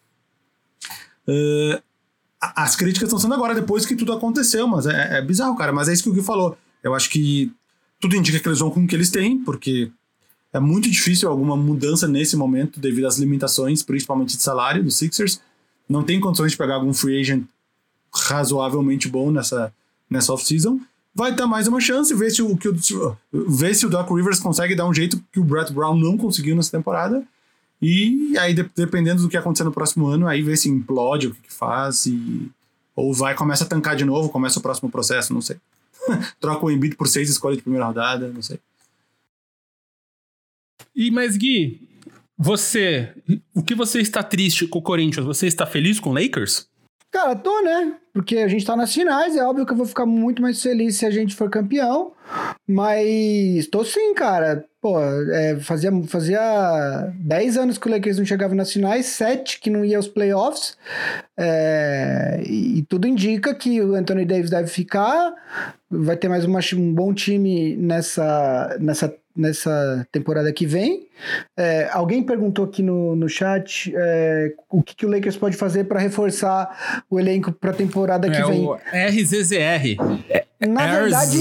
[1.28, 1.82] Uh,
[2.39, 5.72] as críticas estão sendo agora, depois que tudo aconteceu, mas é, é, bizarro, cara.
[5.72, 6.57] Mas é isso que o Gui falou.
[6.84, 7.51] Eu acho que
[7.99, 9.91] tudo indica que eles vão com o que eles têm, porque
[10.54, 15.39] é muito difícil alguma mudança nesse momento devido às limitações, principalmente de salário dos Sixers
[15.91, 17.45] não tem condições de pegar algum free agent
[18.14, 19.74] razoavelmente bom nessa,
[20.10, 20.80] nessa off-season,
[21.14, 22.76] vai dar mais uma chance, ver se o, que o,
[23.32, 26.56] ver se o Doc Rivers consegue dar um jeito que o Brett Brown não conseguiu
[26.56, 27.24] nessa temporada.
[27.82, 31.34] E aí, de, dependendo do que acontecer no próximo ano, aí ver se implode, o
[31.34, 32.49] que, que faz, e,
[32.95, 35.58] ou vai, começa a tancar de novo, começa o próximo processo, não sei.
[36.39, 38.60] Troca o Embiid por seis escolhas de primeira rodada, não sei.
[40.95, 41.88] E, mas Gui,
[42.38, 43.13] você,
[43.55, 45.25] o que você está triste com o Corinthians?
[45.25, 46.67] Você está feliz com o Lakers?
[47.11, 47.97] Cara, tô, né?
[48.13, 50.95] Porque a gente tá nas finais, é óbvio que eu vou ficar muito mais feliz
[50.95, 52.13] se a gente for campeão.
[52.65, 54.65] Mas tô sim, cara.
[54.82, 59.69] Pô, é, fazia, fazia 10 anos que o Lakers não chegava nas finais, 7 que
[59.69, 60.77] não ia aos playoffs.
[61.38, 65.34] É, e, e, tudo indica que o Anthony Davis deve ficar.
[65.89, 71.07] Vai ter mais uma, um bom time nessa, nessa nessa temporada que vem.
[71.57, 75.86] É, alguém perguntou aqui no, no chat é, o que, que, o Lakers pode fazer
[75.86, 78.65] para reforçar o elenco para a temporada que é vem.
[78.65, 79.97] O RZZR.
[80.67, 81.39] Na verdade,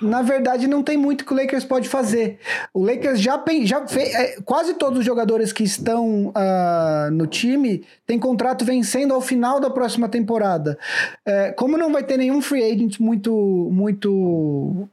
[0.00, 2.38] na verdade, não tem muito que o Lakers pode fazer.
[2.72, 4.14] O Lakers já, já fez.
[4.14, 9.60] É, quase todos os jogadores que estão uh, no time têm contrato vencendo ao final
[9.60, 10.78] da próxima temporada.
[11.24, 13.32] É, como não vai ter nenhum free agent muito,
[13.72, 14.88] muito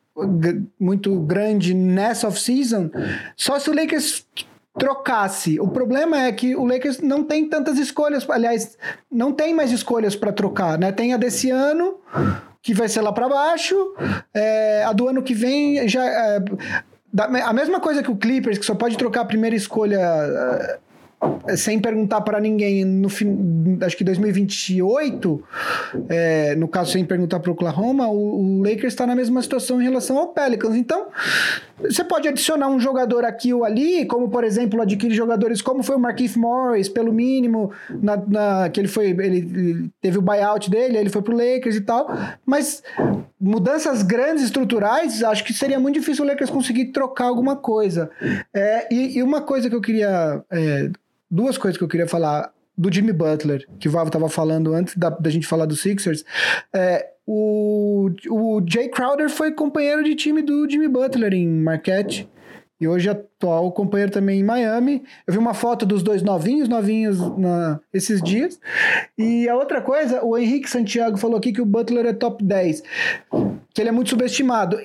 [0.79, 2.89] muito grande nessa off-season,
[3.35, 4.25] só se o Lakers
[4.77, 5.59] trocasse.
[5.59, 8.77] O problema é que o Lakers não tem tantas escolhas, aliás,
[9.11, 10.91] não tem mais escolhas para trocar, né?
[10.91, 11.99] Tem a desse ano,
[12.61, 13.75] que vai ser lá para baixo,
[14.33, 16.39] é, a do ano que vem já é,
[17.43, 20.79] a mesma coisa que o Clippers, que só pode trocar a primeira escolha é,
[21.55, 23.07] sem perguntar para ninguém no
[23.85, 25.43] acho que 2028,
[26.09, 29.81] é, no caso sem perguntar para o Oklahoma, o, o Lakers está na mesma situação
[29.81, 30.75] em relação ao Pelicans.
[30.75, 31.07] Então,
[31.79, 35.95] você pode adicionar um jogador aqui ou ali, como por exemplo adquirir jogadores como foi
[35.95, 40.69] o Marquise Morris, pelo mínimo, na, na, que ele foi, ele, ele teve o buyout
[40.69, 42.09] dele, ele foi pro Lakers e tal.
[42.45, 42.83] Mas
[43.39, 48.09] mudanças grandes estruturais, acho que seria muito difícil o Lakers conseguir trocar alguma coisa.
[48.53, 50.89] É, e, e, uma coisa que eu queria é,
[51.31, 54.97] duas coisas que eu queria falar do Jimmy Butler, que o Vavo estava falando antes
[54.97, 56.25] da, da, gente falar dos Sixers.
[56.73, 62.29] É, o, o Jay Crowder foi companheiro de time do Jimmy Butler em Marquette.
[62.79, 65.03] E hoje é atual companheiro também em Miami.
[65.27, 68.59] Eu vi uma foto dos dois novinhos, novinhos na, esses dias.
[69.15, 72.81] E a outra coisa, o Henrique Santiago falou aqui que o Butler é top 10,
[73.71, 74.79] que ele é muito subestimado.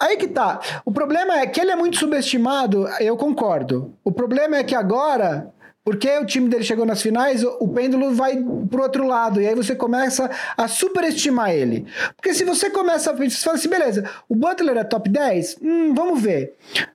[0.00, 0.60] Aí que tá.
[0.84, 3.94] O problema é que ele é muito subestimado, eu concordo.
[4.04, 5.52] O problema é que agora
[5.84, 8.36] porque o time dele chegou nas finais, o, pêndulo vai
[8.70, 9.40] pro outro lado.
[9.40, 11.86] E aí você começa a superestimar ele.
[12.16, 13.14] Porque se você começa a.
[13.14, 15.58] Você fala assim, beleza, o Butler é top 10?
[15.60, 16.54] Hum, vamos ver.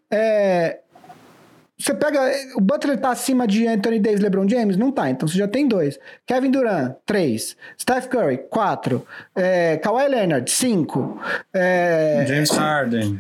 [0.10, 0.80] É,
[1.78, 2.20] você pega.
[2.56, 4.78] O Butler tá acima de Anthony Davis LeBron James?
[4.78, 6.00] Não tá, então você já tem dois.
[6.26, 7.56] Kevin Durant, três.
[7.80, 9.06] Steph Curry, quatro.
[9.36, 11.22] É, Kawhi Leonard, cinco.
[11.54, 13.20] É, James Harden.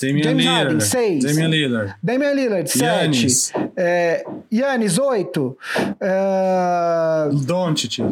[0.00, 0.64] Damian James Lillard.
[0.64, 1.24] Harden, seis.
[1.24, 1.94] Damian Lillard.
[2.02, 3.52] Damian Lillard, sete.
[3.76, 5.56] É, Yannis, oito.
[6.00, 8.02] É, Doncic.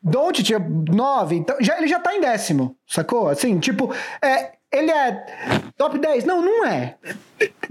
[0.00, 0.50] Doncic,
[0.92, 1.34] nove.
[1.36, 3.28] Então, já, ele já tá em décimo, sacou?
[3.28, 5.24] Assim, tipo, é, ele é
[5.76, 6.24] top 10?
[6.24, 6.96] Não, não é.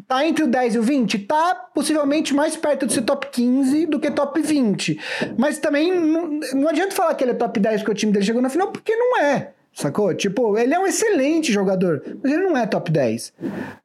[0.08, 1.20] Tá entre o 10 e o 20?
[1.20, 5.00] Tá possivelmente mais perto de ser top 15 do que top 20.
[5.38, 8.26] Mas também não, não adianta falar que ele é top 10 porque o time dele
[8.26, 9.52] chegou na final, porque não é.
[9.74, 10.14] Sacou?
[10.14, 13.34] Tipo, ele é um excelente jogador, mas ele não é top 10.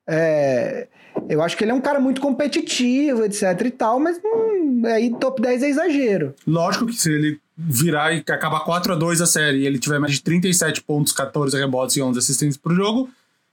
[0.07, 0.87] É,
[1.29, 5.11] eu acho que ele é um cara muito competitivo, etc e tal, mas hum, aí
[5.19, 6.35] top 10 é exagero.
[6.47, 9.99] Lógico que se ele virar e acabar 4 a 2 a série e ele tiver
[9.99, 13.11] mais de 37 pontos, 14 rebotes e 11 assistências por jogo,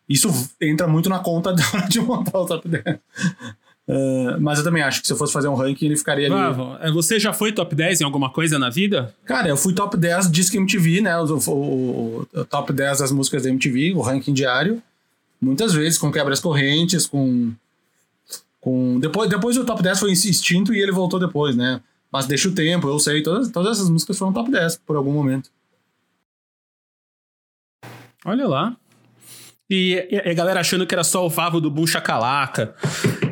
[0.07, 0.29] isso
[0.61, 1.55] entra muito na conta
[1.89, 2.83] de montar o top 10.
[3.87, 6.61] Uh, mas eu também acho que se eu fosse fazer um ranking, ele ficaria ali.
[6.81, 9.13] É, você já foi top 10 em alguma coisa na vida?
[9.25, 11.17] Cara, eu fui top 10 Disque MTV, né?
[11.17, 14.81] O, o, o, top 10 das músicas da MTV, o ranking diário.
[15.39, 17.51] Muitas vezes, com quebras correntes, com.
[18.59, 21.79] com depois, depois o top 10 foi extinto e ele voltou depois, né?
[22.15, 25.11] Mas deixa o tempo, eu sei, todas, todas essas músicas foram top 10 por algum
[25.11, 25.51] momento.
[28.23, 28.77] Olha lá.
[29.69, 32.73] E, e a galera achando que era só o Vavo do Boom Chacalaca.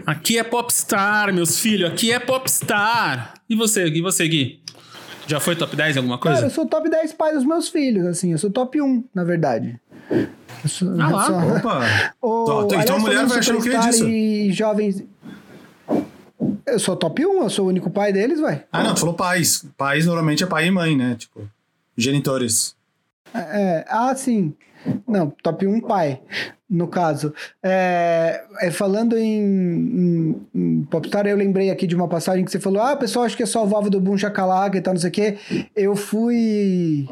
[0.05, 1.91] Aqui é popstar, meus filhos.
[1.91, 3.36] Aqui é popstar.
[3.49, 4.61] E você, e você, Gui?
[5.27, 6.39] Já foi top 10 em alguma coisa?
[6.39, 8.34] Cara, eu sou top 10 pai dos meus filhos, assim.
[8.34, 9.79] Eu sou top 1, na verdade.
[10.67, 11.55] Sou, ah lá, sou...
[11.55, 12.13] opa.
[12.21, 14.09] o, então, a mulher vai achar o que disso?
[14.09, 15.05] E jovens...
[16.65, 18.63] Eu sou top 1, eu sou o único pai deles, vai.
[18.71, 19.65] Ah, não, tu falou pais.
[19.77, 21.15] Pais normalmente é pai e mãe, né?
[21.17, 21.47] Tipo,
[21.97, 22.75] genitores.
[23.33, 24.53] É, ah, sim.
[25.07, 26.21] Não, top 1 pai,
[26.69, 27.33] no caso.
[27.61, 32.59] É, é falando em, em, em, Popstar, eu lembrei aqui de uma passagem que você
[32.59, 35.01] falou: ah, pessoal acha que é só o Valve do Boom Chacalaca e tal, não
[35.01, 35.37] sei o quê.
[35.75, 37.07] Eu fui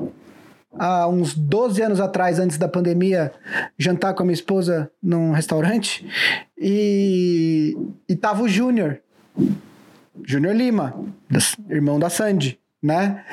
[0.77, 3.31] há uns 12 anos atrás, antes da pandemia,
[3.77, 6.05] jantar com a minha esposa num restaurante
[6.57, 7.75] e,
[8.07, 8.99] e tava o Júnior,
[10.25, 10.93] Júnior Lima,
[11.69, 13.23] irmão da Sandy, né?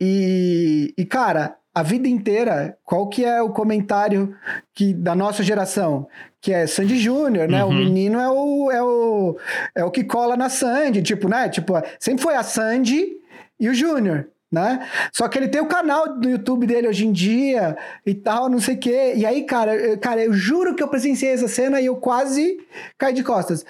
[0.00, 4.36] E, e cara, a vida inteira, qual que é o comentário
[4.74, 6.08] que da nossa geração?
[6.40, 7.64] Que é Sandy Júnior, né?
[7.64, 7.70] Uhum.
[7.70, 9.38] O menino é o, é, o,
[9.74, 11.48] é o que cola na Sandy, tipo, né?
[11.48, 13.16] Tipo, sempre foi a Sandy
[13.58, 14.28] e o Júnior.
[14.50, 14.86] Né?
[15.12, 18.60] Só que ele tem o canal do YouTube dele hoje em dia e tal, não
[18.60, 19.12] sei o quê.
[19.16, 22.58] E aí, cara, eu, cara, eu juro que eu presenciei essa cena e eu quase
[22.98, 23.64] caí de costas.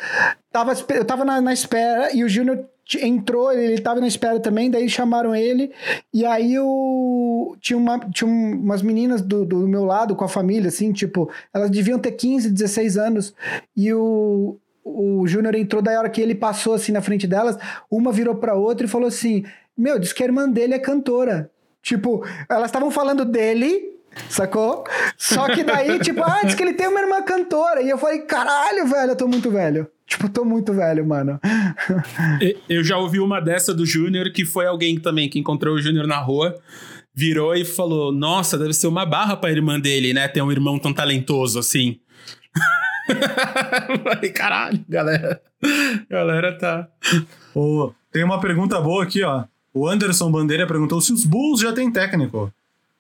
[0.51, 2.65] Tava, eu tava na, na espera e o Júnior
[3.03, 5.71] entrou, ele tava na espera também, daí chamaram ele,
[6.13, 10.67] e aí o, tinha, uma, tinha umas meninas do, do meu lado com a família,
[10.69, 13.33] assim, tipo, elas deviam ter 15, 16 anos,
[13.77, 17.57] e o, o Júnior entrou, daí a hora que ele passou assim na frente delas,
[17.91, 19.45] uma virou pra outra e falou assim:
[19.81, 21.51] Meu, diz que a irmã dele é cantora.
[21.83, 24.85] Tipo, elas estavam falando dele, sacou?
[25.17, 27.81] Só que daí, tipo, ah, diz que ele tem uma irmã cantora.
[27.81, 29.89] E eu falei: Caralho, velho, eu tô muito velho.
[30.07, 31.41] Tipo, tô muito velho, mano.
[32.69, 36.07] eu já ouvi uma dessa do Júnior, que foi alguém também que encontrou o Júnior
[36.07, 36.61] na rua,
[37.15, 40.29] virou e falou: Nossa, deve ser uma barra pra irmã dele, né?
[40.29, 41.99] Ter um irmão tão talentoso assim.
[44.05, 45.41] Falei, caralho, galera.
[46.09, 46.87] Galera tá.
[47.55, 49.45] Oh, tem uma pergunta boa aqui, ó.
[49.73, 52.53] O Anderson Bandeira perguntou se os Bulls já tem técnico.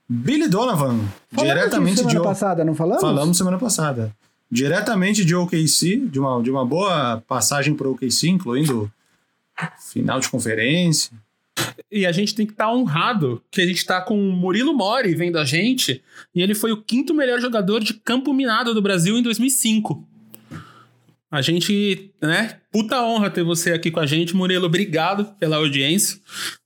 [0.08, 0.98] Billy Donovan,
[1.30, 2.12] falamos diretamente semana de.
[2.12, 3.00] semana passada, não falamos?
[3.00, 4.16] Falamos semana passada.
[4.50, 8.90] Diretamente de OKC, de uma, de uma boa passagem para OKC, incluindo
[9.78, 11.12] final de conferência.
[11.90, 14.74] E a gente tem que estar tá honrado que a gente está com o Murilo
[14.74, 16.02] Mori vendo a gente,
[16.34, 20.04] e ele foi o quinto melhor jogador de campo minado do Brasil em 2005.
[21.30, 22.56] A gente, né?
[22.72, 24.66] Puta honra ter você aqui com a gente, Murilo.
[24.66, 26.18] Obrigado pela audiência.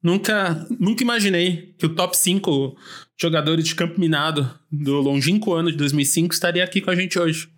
[0.03, 2.75] Nunca, nunca imaginei que o top 5
[3.21, 7.49] jogadores de campo minado do longínquo ano de 2005 estaria aqui com a gente hoje.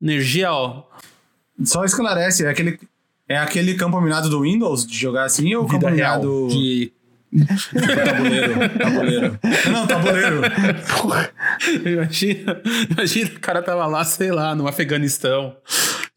[0.00, 0.84] Energia, ó.
[1.64, 2.78] Só esclarece, é aquele,
[3.28, 6.92] é aquele campo minado do Windows de jogar assim ou Vida campo real minado de
[8.04, 8.78] tabuleiro?
[8.78, 9.38] tabuleiro.
[9.72, 10.42] Não, tabuleiro.
[11.86, 15.56] imagina, imagina o cara tava lá, sei lá, no Afeganistão,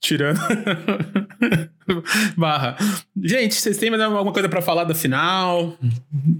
[0.06, 0.40] tirando.
[2.38, 2.78] Barra.
[3.22, 5.76] Gente, vocês têm mais alguma coisa para falar da final?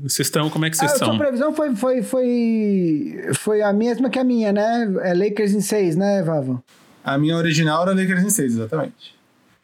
[0.04, 1.16] Vocês estão, como é que vocês ah, estão?
[1.16, 4.88] A previsão foi, foi, foi, foi a mesma que a minha, né?
[5.02, 6.64] É Lakers em 6, né, Vavo?
[7.04, 9.16] A minha original era Lakers em 6, exatamente.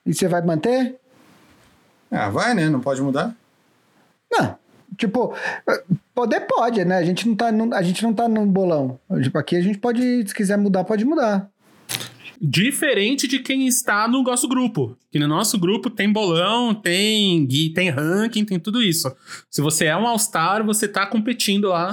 [0.06, 0.96] E você vai manter?
[2.10, 2.70] Ah, vai, né?
[2.70, 3.36] Não pode mudar?
[4.32, 4.60] Não.
[4.98, 5.34] Tipo,
[6.14, 6.98] poder pode, né?
[6.98, 9.00] A gente não tá, a gente não tá no bolão.
[9.22, 11.50] Tipo, aqui a gente pode, se quiser mudar, pode mudar.
[12.44, 14.98] Diferente de quem está no nosso grupo.
[15.12, 19.12] Que no nosso grupo tem bolão, tem tem ranking, tem tudo isso.
[19.48, 21.92] Se você é um All-Star, você tá competindo lá.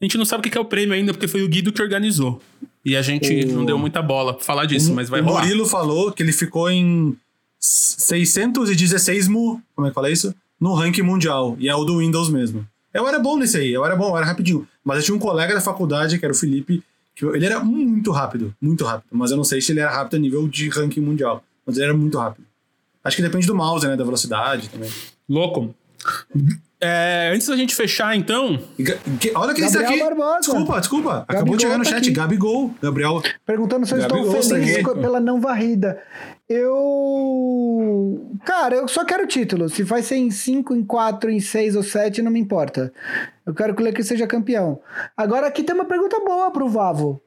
[0.00, 1.82] A gente não sabe o que é o prêmio ainda, porque foi o Guido que
[1.82, 2.40] organizou.
[2.84, 3.52] E a gente o...
[3.52, 5.40] não deu muita bola pra falar disso, o, mas vai o rolar.
[5.40, 7.16] O Murilo falou que ele ficou em
[7.58, 10.32] 616 mu, como é que fala isso?
[10.60, 11.56] No ranking mundial.
[11.58, 12.64] E é o do Windows mesmo.
[12.94, 14.66] Eu era bom nesse aí, eu era bom, eu era rapidinho.
[14.84, 16.82] Mas eu tinha um colega da faculdade, que era o Felipe,
[17.30, 19.08] que ele era muito rápido, muito rápido.
[19.12, 21.44] Mas eu não sei se ele era rápido a nível de ranking mundial.
[21.64, 22.46] Mas ele era muito rápido.
[23.04, 23.96] Acho que depende do mouse, né?
[23.96, 24.90] Da velocidade também.
[25.28, 25.74] Louco.
[26.84, 28.58] É, antes da gente fechar, então.
[29.36, 30.00] Olha quem está aqui.
[30.00, 30.40] Barbosa.
[30.40, 31.10] Desculpa, desculpa.
[31.10, 31.98] Gabigol Acabou de chegar no tá chat.
[32.00, 32.10] Aqui.
[32.10, 32.74] Gabigol.
[32.82, 33.22] Gabriel.
[33.46, 36.02] Perguntando se eu Gabigol estou feliz tá pela não varrida.
[36.48, 38.20] Eu.
[38.44, 39.68] Cara, eu só quero título.
[39.68, 42.92] Se vai ser em 5, em 4, em 6 ou 7, não me importa.
[43.46, 44.80] Eu quero que o Lakers seja campeão.
[45.16, 47.22] Agora aqui tem uma pergunta boa pro Vavo.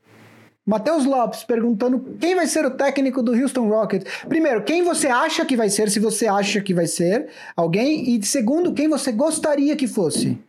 [0.66, 4.11] Matheus Lopes perguntando quem vai ser o técnico do Houston Rockets.
[4.28, 8.16] Primeiro, quem você acha que vai ser, se você acha que vai ser alguém.
[8.16, 10.39] E segundo, quem você gostaria que fosse.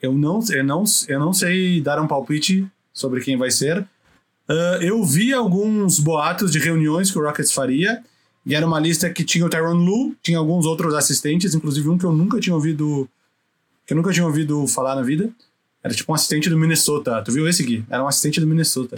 [0.00, 3.80] Eu não, eu não, eu não sei dar um palpite sobre quem vai ser.
[4.48, 8.04] Uh, eu vi alguns boatos de reuniões que o Rockets faria.
[8.44, 11.98] E era uma lista que tinha o Tyron Lu, tinha alguns outros assistentes, inclusive um
[11.98, 13.08] que eu nunca tinha ouvido.
[13.86, 15.30] Que eu nunca tinha ouvido falar na vida.
[15.88, 17.22] Era tipo um assistente do Minnesota.
[17.22, 17.82] Tu viu esse, Gui?
[17.88, 18.96] Era um assistente do Minnesota.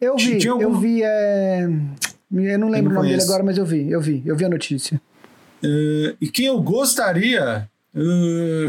[0.00, 0.62] Eu vi, algum...
[0.62, 1.02] eu vi.
[1.02, 1.64] É...
[2.32, 4.46] Eu não lembro não o nome dele agora, mas eu vi, eu vi, eu vi
[4.46, 4.98] a notícia.
[5.62, 7.68] Uh, e quem eu gostaria.
[7.94, 8.68] Uh...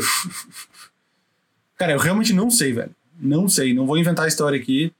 [1.78, 2.91] Cara, eu realmente não sei, velho.
[3.18, 4.91] Não sei, não vou inventar a história aqui.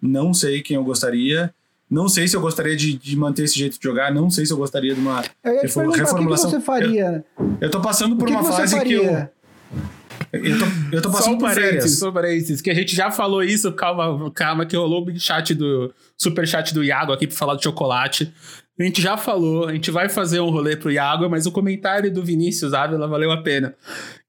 [0.00, 1.52] Não sei quem eu gostaria.
[1.90, 4.14] Não sei se eu gostaria de, de manter esse jeito de jogar.
[4.14, 6.48] Não sei se eu gostaria de uma eu reformulação.
[6.48, 7.24] O que, que você faria?
[7.36, 9.28] Eu, eu tô passando por uma fase que eu
[10.32, 13.10] eu tô, eu tô passando só um parênteses, só um parênteses, que a gente já
[13.10, 17.36] falou isso, calma, calma, que rolou o chat do super chat do Iago aqui pra
[17.36, 18.32] falar do chocolate.
[18.80, 22.12] A gente já falou, a gente vai fazer um rolê pro Iago, mas o comentário
[22.12, 23.74] do Vinícius Ávila valeu a pena.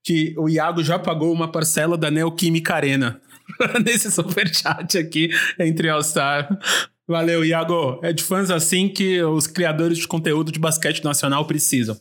[0.02, 3.20] Que o Iago já pagou uma parcela da Neoquímica Arena.
[3.84, 6.58] nesse superchat aqui entre All-Star.
[7.06, 8.00] Valeu, Iago.
[8.02, 11.96] É de fãs assim que os criadores de conteúdo de basquete nacional precisam.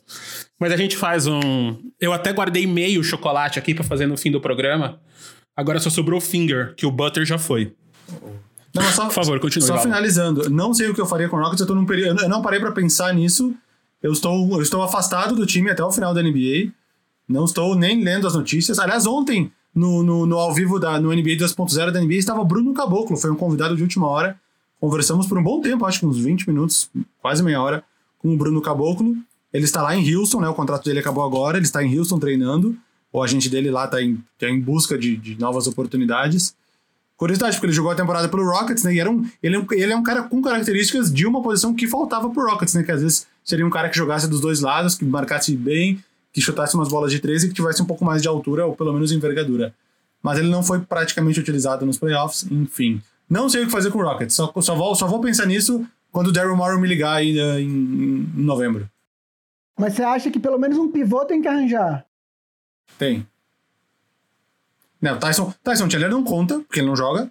[0.60, 1.78] Mas a gente faz um.
[2.00, 5.00] Eu até guardei meio chocolate aqui para fazer no fim do programa.
[5.56, 7.76] Agora só sobrou o finger, que o butter já foi.
[8.74, 9.68] Não, só, Por favor, continue.
[9.68, 10.50] Só finalizando.
[10.50, 12.22] Não sei o que eu faria com o Rockets, eu tô num período.
[12.22, 13.54] Eu não parei para pensar nisso.
[14.02, 16.72] Eu estou, eu estou afastado do time até o final da NBA.
[17.28, 18.80] Não estou nem lendo as notícias.
[18.80, 22.74] Aliás, ontem, no, no, no ao vivo da, no NBA 2.0 da NBA, estava Bruno
[22.74, 24.40] Caboclo, foi um convidado de última hora.
[24.84, 27.86] Conversamos por um bom tempo, acho que uns 20 minutos, quase meia hora,
[28.20, 29.16] com o Bruno Caboclo.
[29.54, 30.50] Ele está lá em Houston, né?
[30.50, 32.76] O contrato dele acabou agora, ele está em Houston treinando.
[33.10, 36.54] O agente dele lá está em, tá em busca de, de novas oportunidades.
[37.16, 38.94] Curiosidade, porque ele jogou a temporada pelo Rockets, né?
[38.96, 41.88] E era um, ele, é ele é um cara com características de uma posição que
[41.88, 42.84] faltava pro Rockets, né?
[42.84, 46.04] Que às vezes seria um cara que jogasse dos dois lados, que marcasse bem,
[46.34, 48.76] que chutasse umas bolas de 13 e que tivesse um pouco mais de altura, ou
[48.76, 49.74] pelo menos envergadura.
[50.22, 53.02] Mas ele não foi praticamente utilizado nos playoffs, enfim.
[53.34, 55.84] Não sei o que fazer com o Rockets, só, só, vou, só vou pensar nisso
[56.12, 58.88] quando o Daryl Morrow me ligar uh, em, em novembro.
[59.76, 62.06] Mas você acha que pelo menos um pivô tem que arranjar?
[62.96, 63.26] Tem.
[65.02, 67.28] Não, Tyson, Tyson Chandler não conta, porque ele não joga.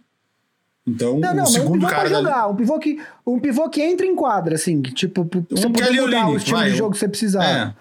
[0.84, 2.08] Então, não, não, o segundo um cara.
[2.08, 5.72] jogar, um, pivô que, um pivô que entra em quadra, assim, que, tipo, você um
[5.72, 7.44] poder mudar o estilo vai, de jogo que você precisar.
[7.44, 7.74] É.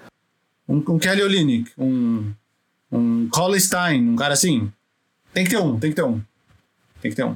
[0.70, 2.32] Um, um Kelly Olynyk, um,
[2.92, 4.72] um Cole Stein, um cara assim.
[5.34, 6.22] Tem que ter um, tem que ter um.
[7.02, 7.36] Tem que ter um.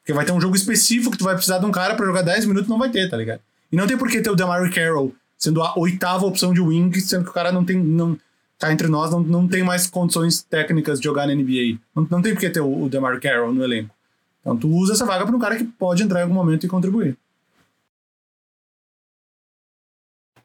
[0.00, 2.22] Porque vai ter um jogo específico que tu vai precisar de um cara para jogar
[2.22, 3.40] 10 minutos, não vai ter, tá ligado?
[3.70, 6.98] E não tem por que ter o Damari Carroll sendo a oitava opção de wing,
[7.00, 7.78] sendo que o cara não tem.
[7.78, 8.18] Não,
[8.58, 11.78] tá entre nós, não, não tem mais condições técnicas de jogar na NBA.
[11.94, 13.94] Não, não tem por que ter o, o DeMar Carroll no elenco.
[14.40, 16.68] Então tu usa essa vaga para um cara que pode entrar em algum momento e
[16.68, 17.16] contribuir.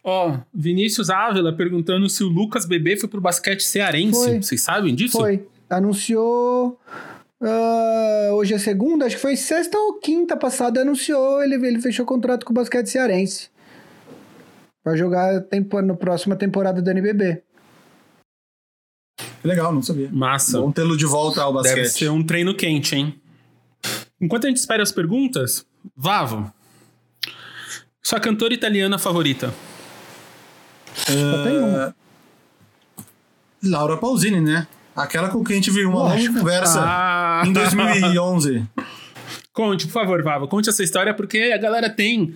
[0.03, 4.23] Ó, oh, Vinícius Ávila perguntando se o Lucas Bebê foi pro basquete cearense.
[4.23, 4.41] Foi.
[4.41, 5.17] Vocês sabem disso?
[5.17, 5.47] Foi.
[5.69, 6.79] Anunciou.
[7.45, 12.03] Uh, hoje é segunda, acho que foi sexta ou quinta passada, anunciou, ele, ele fechou
[12.03, 13.51] contrato com o basquete cearense.
[14.83, 17.43] Vai jogar tempo, na próxima temporada do NBB.
[19.43, 20.09] Legal, não sabia.
[20.11, 20.59] Massa.
[20.59, 21.75] Vamos tê-lo de volta ao basquete.
[21.75, 23.21] Deve ser um treino quente, hein?
[24.19, 26.51] Enquanto a gente espera as perguntas, Vavo,
[28.01, 29.53] sua cantora italiana favorita?
[30.95, 31.95] Só tem uma.
[33.61, 34.67] Laura Pausini, né?
[34.95, 37.43] Aquela com quem a gente viu uma longa conversa ah.
[37.45, 38.65] em 2011.
[39.51, 42.35] Conte, por favor, Vavo, conte essa história porque a galera tem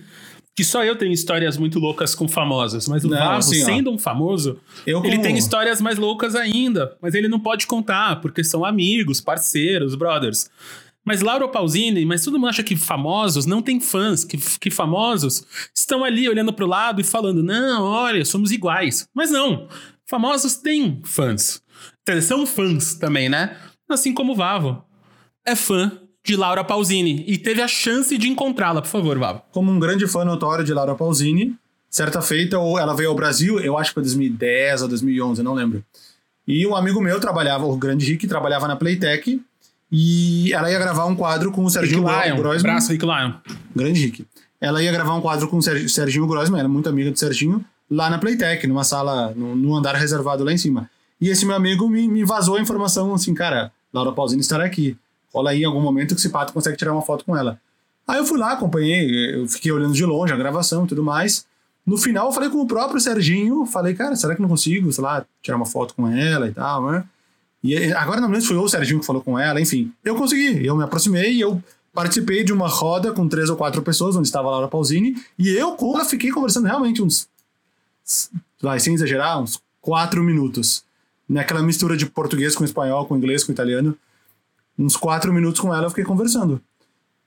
[0.54, 3.90] que só eu tenho histórias muito loucas com famosos, mas o não, Vavo, assim, sendo
[3.90, 5.22] um famoso, eu ele como...
[5.22, 10.50] tem histórias mais loucas ainda, mas ele não pode contar, porque são amigos, parceiros, brothers.
[11.02, 15.46] Mas Laura Pausini, mas todo mundo acha que famosos não tem fãs, que, que famosos
[15.74, 19.08] estão ali olhando para o lado e falando: não, olha, somos iguais.
[19.14, 19.66] Mas não,
[20.06, 21.62] famosos têm fãs.
[22.22, 23.56] São fãs também, né?
[23.88, 24.84] Assim como o Vavo
[25.46, 25.92] é fã
[26.24, 29.42] de Laura Pausini e teve a chance de encontrá-la, por favor, Vavo.
[29.52, 31.56] Como um grande fã notório de Laura Pausini,
[31.88, 35.84] certa feita ela veio ao Brasil, eu acho que foi 2010 ou 2011, não lembro.
[36.46, 39.40] E um amigo meu trabalhava, o grande Rick, trabalhava na Playtech
[39.90, 42.72] e ela ia gravar um quadro com o Serginho Grossman.
[42.72, 43.32] Braço, Rick Lion.
[43.74, 44.26] Grande Rick.
[44.60, 48.10] Ela ia gravar um quadro com o Serginho Grossman, era muito amiga do Serginho, lá
[48.10, 50.90] na Playtech, numa sala, no andar reservado lá em cima.
[51.20, 54.96] E esse meu amigo me, me vazou a informação assim, cara, Laura Pausini estará aqui
[55.32, 57.60] rola aí em algum momento que esse pato consegue tirar uma foto com ela.
[58.06, 61.46] Aí eu fui lá, acompanhei, eu fiquei olhando de longe a gravação e tudo mais.
[61.86, 65.02] No final eu falei com o próprio Serginho, falei, cara, será que não consigo, sei
[65.02, 67.04] lá, tirar uma foto com ela e tal, né?
[67.62, 69.92] E agora não lembro se foi o Serginho que falou com ela, enfim.
[70.04, 71.62] Eu consegui, eu me aproximei e eu
[71.92, 75.50] participei de uma roda com três ou quatro pessoas, onde estava a Laura Pausini, e
[75.50, 77.28] eu com ela fiquei conversando realmente uns,
[78.60, 80.84] vai, sem exagerar, uns quatro minutos.
[81.30, 83.96] Naquela mistura de português com espanhol, com inglês, com italiano
[84.80, 86.60] uns quatro minutos com ela eu fiquei conversando.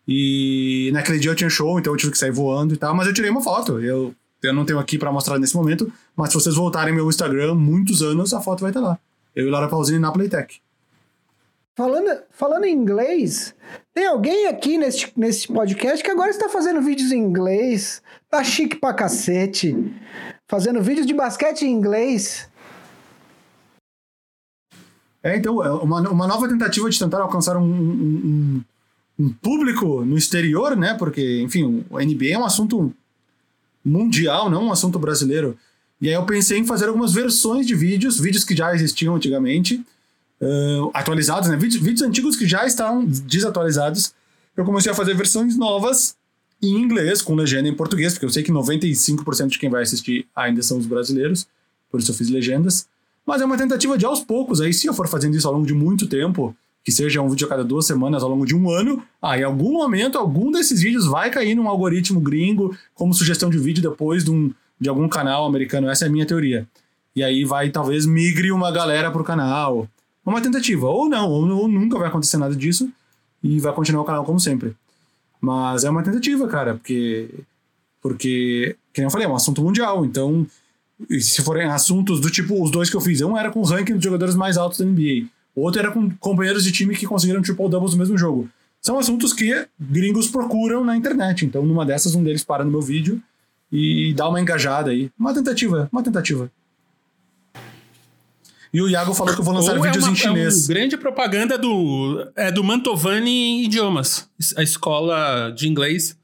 [0.08, 3.08] E naquele dia eu tinha show, então eu tive que sair voando e tal, mas
[3.08, 3.80] eu tirei uma foto.
[3.80, 7.56] Eu, eu não tenho aqui para mostrar nesse momento, mas se vocês voltarem meu Instagram,
[7.56, 9.00] muitos anos, a foto vai estar lá.
[9.36, 10.62] Eu e Laura Pausini na Playtech.
[11.76, 13.56] Falando, falando em inglês,
[13.94, 18.76] tem alguém aqui nesse, nesse podcast que agora está fazendo vídeos em inglês, tá chique
[18.76, 19.76] pra cacete,
[20.48, 22.48] fazendo vídeos de basquete em inglês.
[25.24, 28.62] É, então, é uma, uma nova tentativa de tentar alcançar um, um,
[29.18, 30.94] um, público no exterior, né?
[30.96, 32.94] Porque, enfim, o NBA é um assunto
[33.84, 35.58] mundial, não um assunto brasileiro.
[36.02, 39.76] E aí eu pensei em fazer algumas versões de vídeos, vídeos que já existiam antigamente,
[40.42, 41.56] uh, atualizados, né?
[41.56, 44.14] Vídeos, vídeos antigos que já estavam desatualizados.
[44.58, 46.18] Eu comecei a fazer versões novas
[46.62, 50.28] em inglês, com legenda em português, porque eu sei que 95% de quem vai assistir
[50.36, 51.48] ainda são os brasileiros,
[51.90, 52.88] por isso eu fiz legendas.
[53.26, 54.60] Mas é uma tentativa de aos poucos.
[54.62, 57.48] Aí, se eu for fazendo isso ao longo de muito tempo, que seja um vídeo
[57.48, 60.82] a cada duas semanas ao longo de um ano, aí em algum momento, algum desses
[60.82, 65.08] vídeos vai cair num algoritmo gringo como sugestão de vídeo depois de, um, de algum
[65.08, 65.90] canal americano.
[65.90, 66.68] Essa é a minha teoria.
[67.16, 69.88] E aí vai, talvez, migre uma galera pro canal.
[70.26, 70.88] Uma tentativa.
[70.88, 72.92] Ou não, ou, ou nunca vai acontecer nada disso
[73.42, 74.76] e vai continuar o canal como sempre.
[75.40, 77.30] Mas é uma tentativa, cara, porque.
[78.02, 80.06] Porque, como eu falei, é um assunto mundial.
[80.06, 80.46] Então,
[81.20, 83.94] se forem assuntos do tipo os dois que eu fiz, um era com o ranking
[83.94, 87.42] dos jogadores mais altos da NBA, o outro era com companheiros de time que conseguiram
[87.42, 88.50] triple doubles no mesmo jogo.
[88.82, 91.46] São assuntos que gringos procuram na internet.
[91.46, 93.22] Então, numa dessas, um deles para no meu vídeo
[93.72, 95.10] e dá uma engajada aí.
[95.18, 96.52] Uma tentativa, uma tentativa.
[98.74, 100.56] E o Iago falou que eu vou lançar Ou é vídeos uma, em chinês.
[100.56, 104.28] É uma grande propaganda do, é do Mantovani Idiomas,
[104.58, 106.18] a escola de inglês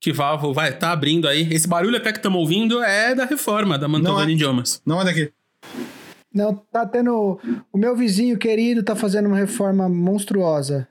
[0.00, 1.52] que vai, vai tá abrindo aí.
[1.52, 4.32] Esse barulho até que estamos ouvindo é da reforma da Mantovani Não é.
[4.34, 4.82] Idiomas.
[4.86, 5.32] Não é daqui.
[6.32, 7.40] Não, tá tendo.
[7.72, 10.86] O meu vizinho querido tá fazendo uma reforma monstruosa.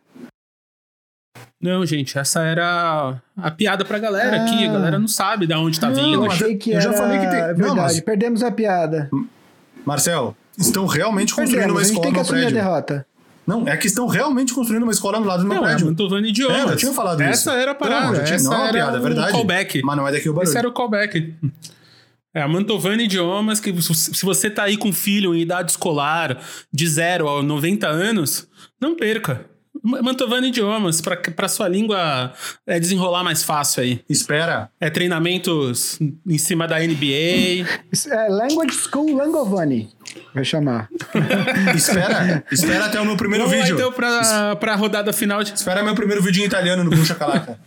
[1.62, 4.44] Não, gente, essa era a piada pra galera Ah.
[4.46, 4.66] aqui.
[4.68, 6.26] A galera não sabe de onde tá não, vindo.
[6.26, 7.76] achei que eu já era falei que tem- é não, verdade.
[7.80, 9.10] mas- Perdemos a piada.
[9.86, 12.64] Marcel, estão realmente construindo Perdemos, uma a gente escola tem que no assumir a prédio.
[12.64, 13.08] derrota.
[13.48, 15.88] Não, é que estão realmente construindo uma escola no lado do meu Não, é prédio.
[15.88, 16.58] Mantovani Idiomas.
[16.58, 17.60] É, eu já tinha falado essa isso.
[17.60, 18.08] era a parada.
[18.08, 19.32] Não, já tinha- essa não é uma piada, é o verdade.
[19.32, 19.82] callback.
[19.84, 20.50] Mas não é daqui o barulho.
[20.50, 21.34] Esse era o callback.
[22.34, 26.38] É, a Mantovani Idiomas, que se você tá aí com filho em idade escolar
[26.74, 28.48] de 0 a 90 anos,
[28.82, 29.46] não perca.
[29.84, 32.34] Ma- Mantovani Idiomas, pra, pra sua língua
[32.66, 34.02] é, desenrolar mais fácil aí.
[34.10, 34.70] Espera.
[34.82, 37.66] É treinamentos em cima da NBA.
[38.10, 39.90] É Language School Langovani.
[40.34, 40.90] Vai chamar.
[41.76, 42.44] Espera.
[42.52, 43.78] espera até o meu primeiro Vamos lá, vídeo.
[43.78, 45.54] então pra, pra rodada final de...
[45.54, 47.60] Espera meu primeiro vídeo em italiano no Bruxa Calaca.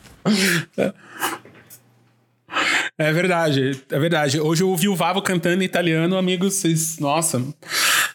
[2.97, 4.41] É verdade, é verdade.
[4.41, 6.99] Hoje eu ouvi o Vavo cantando em italiano, amigos, vocês...
[6.99, 7.43] Nossa,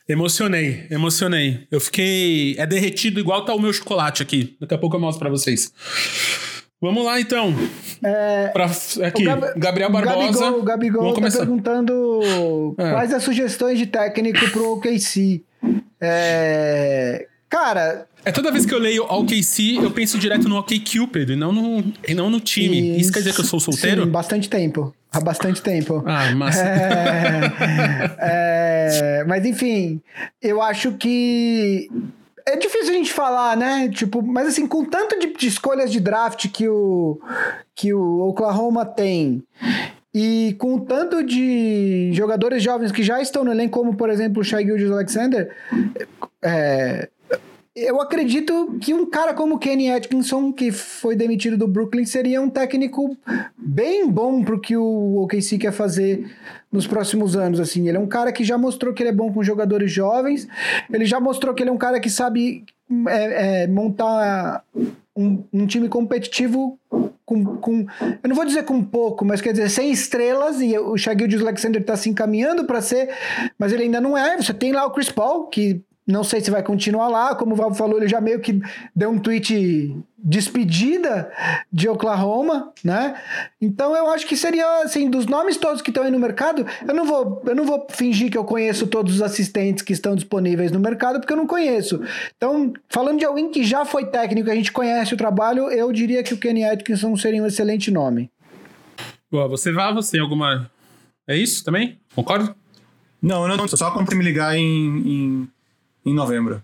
[0.08, 1.66] emocionei, emocionei.
[1.72, 2.56] Eu fiquei...
[2.58, 4.58] É derretido igual tá o meu chocolate aqui.
[4.60, 5.72] Daqui a pouco eu mostro pra vocês.
[6.84, 7.56] Vamos lá, então.
[8.04, 8.66] É, Pra,
[9.08, 10.18] aqui, Gab- Gabriel Barbosa.
[10.28, 12.92] Gabigol, o Gabigol tá perguntando É.
[12.92, 15.42] quais as sugestões de técnico pro OKC.
[16.02, 21.30] É, cara, É toda vez que eu leio OKC, eu penso direto no OK Cupid
[21.32, 22.98] e não no, e não no time.
[23.00, 24.04] Isso, quer dizer que eu sou solteiro?
[24.04, 24.94] Sim, bastante tempo.
[25.12, 26.04] Há bastante tempo.
[26.06, 26.58] Ah, mas...
[26.60, 27.52] É,
[28.20, 30.02] é, mas enfim,
[30.42, 31.90] eu acho que
[32.46, 33.90] é difícil a gente falar, né?
[33.90, 37.20] Tipo, mas assim, com tanto de, de escolhas de draft que o,
[37.76, 39.44] que o Oklahoma tem
[40.14, 44.42] e com o tanto de jogadores jovens que já estão no elenco, como por exemplo
[44.42, 45.56] o Shai Gilgeous Alexander,
[46.42, 47.10] é,
[47.76, 52.50] eu acredito que um cara como Kenny Atkinson, que foi demitido do Brooklyn, seria um
[52.50, 53.18] técnico
[53.58, 56.32] bem bom pro que o OKC quer fazer
[56.72, 57.60] nos próximos anos.
[57.60, 60.48] Assim, ele é um cara que já mostrou que ele é bom com jogadores jovens.
[60.92, 62.64] Ele já mostrou que ele é um cara que sabe
[63.08, 64.64] é, é, montar
[65.16, 66.78] um, um time competitivo
[67.26, 67.88] com, com,
[68.22, 71.82] eu não vou dizer com pouco, mas quer dizer, sem estrelas, e o Shaquille Alexander
[71.82, 73.10] está se encaminhando para ser,
[73.58, 74.38] mas ele ainda não é.
[74.38, 77.56] Você tem lá o Chris Paul, que não sei se vai continuar lá, como o
[77.56, 78.62] Valvo falou, ele já meio que
[78.96, 81.32] deu um tweet despedida
[81.72, 83.16] de Oklahoma, né?
[83.62, 86.94] Então eu acho que seria assim, dos nomes todos que estão aí no mercado, eu
[86.94, 90.72] não vou, eu não vou fingir que eu conheço todos os assistentes que estão disponíveis
[90.72, 92.02] no mercado, porque eu não conheço.
[92.38, 96.24] Então, falando de alguém que já foi técnico, a gente conhece o trabalho, eu diria
[96.24, 98.30] que o Kenny Atkinson seria um excelente nome.
[99.32, 100.70] Boa, você vai, você tem alguma...
[101.28, 101.98] É isso também?
[102.14, 102.54] Concordo?
[103.22, 103.68] Não, não, não.
[103.70, 105.50] Só quando me ligar em, em,
[106.06, 106.64] em novembro.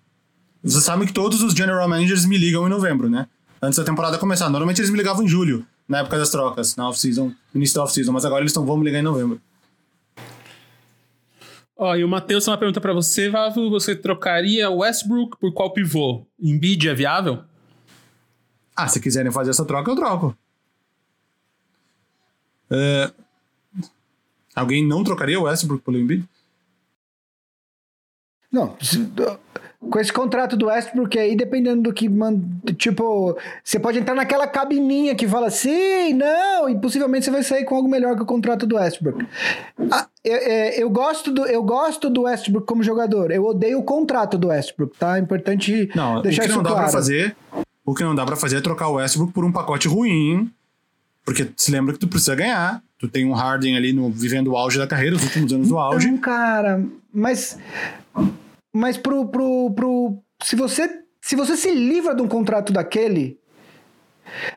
[0.63, 3.27] Vocês sabem que todos os general managers me ligam em novembro, né?
[3.61, 4.49] Antes da temporada começar.
[4.49, 8.11] Normalmente eles me ligavam em julho, na época das trocas, na off-season, início da off-season,
[8.11, 9.41] mas agora eles estão, vão me ligar em novembro.
[11.77, 13.69] Ó, e o Matheus tem uma pergunta pra você, Vavo.
[13.69, 16.25] Você trocaria Westbrook por qual pivô?
[16.37, 17.43] Embiid é viável?
[18.75, 20.37] Ah, se quiserem fazer essa troca, eu troco.
[22.69, 23.11] É,
[24.59, 26.27] Alguém não trocaria o Westbrook pelo Embiid?
[28.51, 28.75] Não,
[29.79, 32.41] com esse contrato do Westbrook aí, dependendo do que, man-
[32.77, 37.63] tipo, você pode entrar naquela cabininha que fala sim, não, e possivelmente você vai sair
[37.63, 39.25] com algo melhor que o contrato do Westbrook.
[39.91, 43.83] Ah, eu, é, eu gosto do, eu gosto do Westbrook como jogador, eu odeio o
[43.83, 45.17] contrato do Westbrook, tá?
[45.17, 46.85] É importante Não, deixar o que isso não dá claro.
[46.85, 47.35] pra fazer,
[47.85, 50.51] o que não dá para fazer é trocar o Westbrook por um pacote ruim,
[51.23, 52.81] porque se lembra que tu precisa ganhar.
[52.97, 55.77] Tu tem um Harden ali no, vivendo o auge da carreira, os últimos anos do
[55.79, 56.11] auge.
[56.11, 56.83] Não, cara,
[57.13, 57.57] mas.
[58.73, 59.27] Mas pro.
[59.27, 63.39] pro, pro se, você, se você se livra de um contrato daquele.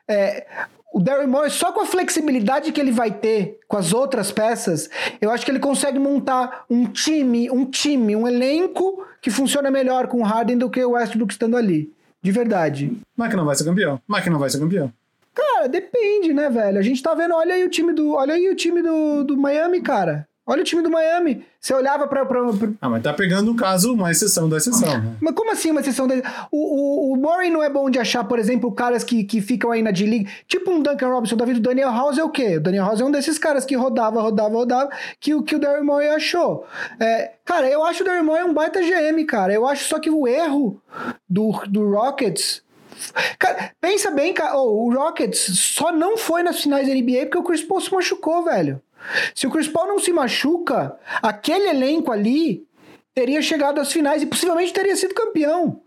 [0.08, 0.46] É,
[0.92, 4.90] o Darren Morris, só com a flexibilidade que ele vai ter com as outras peças,
[5.20, 10.06] eu acho que ele consegue montar um time, um time, um elenco que funciona melhor
[10.06, 11.90] com o Harden do que o Westbrook estando ali.
[12.20, 12.96] De verdade.
[13.16, 14.00] Mas que não vai ser campeão.
[14.06, 14.92] Mas que não vai ser campeão.
[15.34, 16.78] Cara, depende, né, velho?
[16.78, 18.12] A gente tá vendo, olha aí o time do.
[18.12, 20.28] Olha aí o time do, do Miami, cara.
[20.44, 21.44] Olha o time do Miami.
[21.60, 22.26] Você olhava pra.
[22.26, 22.68] pra, pra...
[22.80, 25.16] Ah, mas tá pegando um caso, uma exceção da exceção, né?
[25.20, 26.16] Mas como assim uma exceção da.
[26.50, 29.70] O, o, o Murray não é bom de achar, por exemplo, caras que, que ficam
[29.70, 30.28] aí na D-League.
[30.48, 31.60] Tipo um Duncan Robinson da vida.
[31.60, 32.56] O Daniel House é o quê?
[32.56, 34.90] O Daniel House é um desses caras que rodava, rodava, rodava,
[35.20, 36.66] que, que o Daryl Morey achou.
[36.98, 39.52] É, cara, eu acho o Daryl Morey um baita GM, cara.
[39.52, 40.82] Eu acho só que o erro
[41.28, 42.64] do, do Rockets.
[43.38, 44.56] Cara, pensa bem, cara.
[44.56, 47.92] Oh, o Rockets só não foi nas finais da NBA porque o Chris Paul se
[47.92, 48.82] machucou, velho.
[49.34, 52.66] Se o Chris Paul não se machuca, aquele elenco ali
[53.14, 55.82] teria chegado às finais e possivelmente teria sido campeão.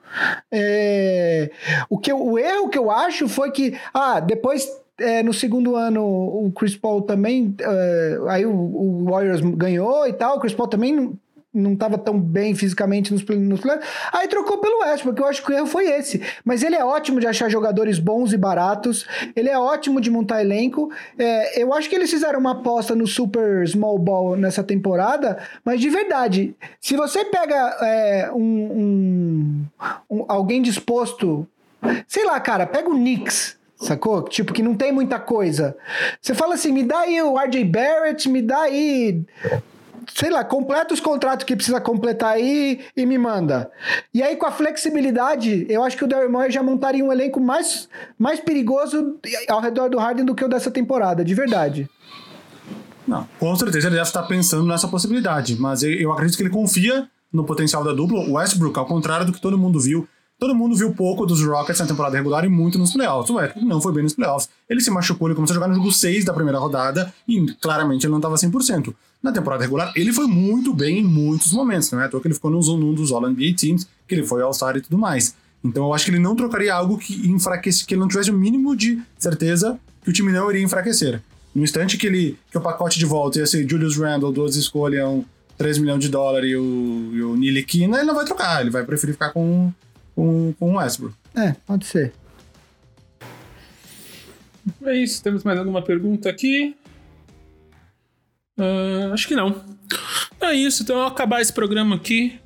[0.51, 1.49] É,
[1.89, 4.67] o, que eu, o erro que eu acho foi que, ah, depois
[4.99, 10.13] é, no segundo ano o Chris Paul também, é, aí o, o, Warriors ganhou e
[10.13, 11.19] tal, o Chris Paul também
[11.55, 13.89] não estava tão bem fisicamente nos, nos playoffs.
[14.11, 16.21] Aí trocou pelo Westbrook, eu acho que o erro foi esse.
[16.43, 20.41] Mas ele é ótimo de achar jogadores bons e baratos, ele é ótimo de montar
[20.41, 20.91] elenco.
[21.17, 25.79] É, eu acho que eles fizeram uma aposta no Super Small Ball nessa temporada, mas
[25.79, 29.65] de verdade, se você pega é, um, um,
[30.09, 31.47] um, alguém disposto,
[32.07, 33.57] sei lá, cara, pega o Knicks.
[33.77, 34.23] Sacou?
[34.23, 35.75] Tipo, que não tem muita coisa.
[36.21, 39.21] Você fala assim: me dá aí o RJ Barrett, me dá aí
[40.13, 43.69] sei lá, completa os contratos que precisa completar aí e me manda.
[44.13, 47.39] E aí, com a flexibilidade, eu acho que o Daryl Morey já montaria um elenco
[47.39, 51.89] mais, mais perigoso ao redor do Harden do que o dessa temporada, de verdade.
[53.07, 57.07] Não, com certeza ele deve estar pensando nessa possibilidade, mas eu acredito que ele confia
[57.31, 58.19] no potencial da dupla.
[58.19, 61.79] O Westbrook, ao contrário do que todo mundo viu, Todo mundo viu pouco dos Rockets
[61.79, 63.29] na temporada regular e muito nos playoffs.
[63.29, 64.49] O Westbrook não foi bem nos playoffs.
[64.69, 68.05] Ele se machucou, ele começou a jogar no jogo 6 da primeira rodada e claramente
[68.05, 68.93] ele não estava 100%.
[69.23, 71.89] Na temporada regular, ele foi muito bem em muitos momentos.
[71.91, 74.75] Não é à toa que ele ficou num dos All-NBA Teams, que ele foi All-Star
[74.75, 75.33] e tudo mais.
[75.63, 78.33] Então eu acho que ele não trocaria algo que enfraquece, que ele não tivesse o
[78.33, 81.21] mínimo de certeza que o time não iria enfraquecer.
[81.55, 85.23] No instante que, ele, que o pacote de volta ia ser Julius Randle, duas escolhas,
[85.57, 88.83] 3 milhões de dólares e o, e o Niliquina, ele não vai trocar, ele vai
[88.83, 89.71] preferir ficar com
[90.15, 91.15] com, com o Westbrook.
[91.35, 92.13] É, pode ser.
[94.83, 95.21] É isso.
[95.21, 96.75] Temos mais alguma pergunta aqui?
[98.57, 99.63] Uh, acho que não.
[100.41, 100.83] É isso.
[100.83, 102.39] Então, eu vou acabar esse programa aqui.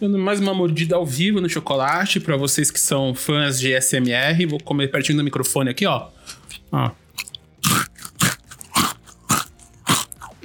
[0.00, 4.46] Dando mais uma mordida ao vivo no chocolate para vocês que são fãs de SMR.
[4.48, 6.08] Vou comer pertinho do microfone aqui, ó.
[6.72, 6.90] ó.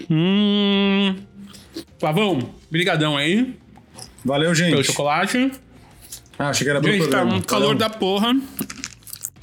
[0.09, 1.15] Hum.
[1.99, 3.57] Pavão, brigadão aí.
[4.23, 4.71] Valeu, gente.
[4.71, 5.51] Pelo chocolate.
[6.37, 8.35] Ah, achei que era Gente, tá um calor da porra.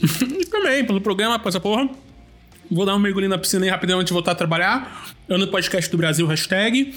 [0.01, 1.88] e também, pelo programa, pra essa porra.
[2.70, 5.14] Vou dar um mergulho na piscina aí rapidão antes de voltar a trabalhar.
[5.28, 6.95] Eu no podcast do Brasil, hashtag.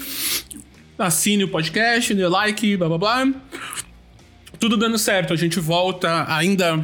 [0.98, 3.32] Assine o podcast, dê like, blá blá blá.
[4.58, 5.32] Tudo dando certo.
[5.32, 6.82] A gente volta ainda.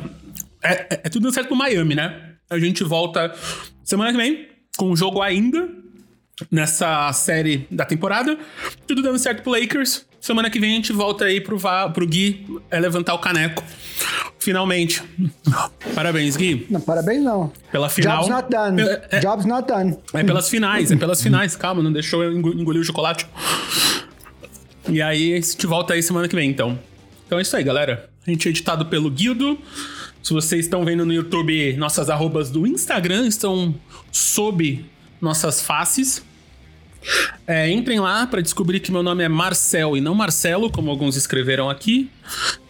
[0.62, 2.34] É, é, é tudo dando certo pro Miami, né?
[2.50, 3.34] A gente volta
[3.82, 5.68] semana que vem com o jogo ainda
[6.50, 8.38] nessa série da temporada.
[8.86, 10.04] Tudo dando certo pro Lakers.
[10.22, 11.58] Semana que vem a gente volta aí pro,
[11.92, 13.60] pro Gui é levantar o caneco.
[14.38, 15.02] Finalmente.
[15.96, 16.64] Parabéns, Gui.
[16.70, 17.52] Não, parabéns não.
[17.72, 18.18] Pela final.
[18.18, 18.82] Job's not done.
[18.82, 19.98] É, é, Job's not done.
[20.14, 21.56] É pelas finais, é pelas finais.
[21.56, 23.26] Calma, não deixou eu engolir o chocolate.
[24.88, 26.78] E aí, a gente volta aí semana que vem, então.
[27.26, 28.08] Então é isso aí, galera.
[28.24, 29.58] A gente é editado pelo Guildo.
[30.22, 33.74] Se vocês estão vendo no YouTube, nossas arrobas do Instagram estão
[34.12, 34.84] sob
[35.20, 36.22] nossas faces.
[37.46, 41.16] É, entrem lá para descobrir que meu nome é Marcel e não Marcelo, como alguns
[41.16, 42.11] escreveram aqui,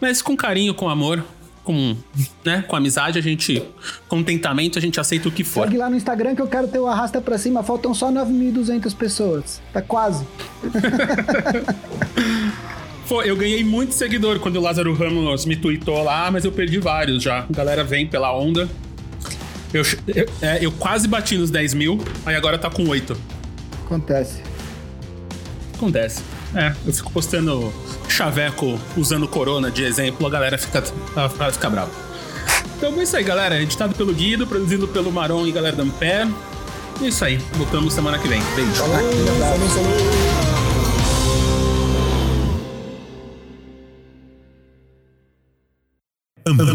[0.01, 1.23] mas com carinho, com amor,
[1.63, 1.95] com,
[2.43, 3.63] né, com amizade, a gente,
[4.07, 5.65] contentamento, a gente aceita o que for.
[5.65, 8.95] Segue lá no Instagram que eu quero ter o arrasta para cima, faltam só 9.200
[8.95, 9.61] pessoas.
[9.71, 10.25] Tá quase.
[13.07, 16.79] Pô, eu ganhei muito seguidor quando o Lázaro Ramos me tweetou lá, mas eu perdi
[16.79, 17.39] vários já.
[17.39, 18.69] A galera vem pela onda.
[19.73, 23.17] Eu, eu, é, eu quase bati nos 10 mil, aí agora tá com 8.
[23.93, 24.41] Acontece.
[25.75, 26.23] Acontece.
[26.55, 27.71] É, eu fico postando
[28.09, 30.83] chaveco usando corona de exemplo, a galera fica,
[31.15, 31.91] a, galera fica brava.
[32.77, 33.61] Então é isso aí, galera.
[33.61, 36.27] Editado pelo Guido, produzido pelo Maron e galera da Ampé.
[37.01, 37.37] É isso aí.
[37.53, 38.41] Voltamos semana que vem.
[38.55, 38.83] Beijo.
[46.43, 46.72] Falou,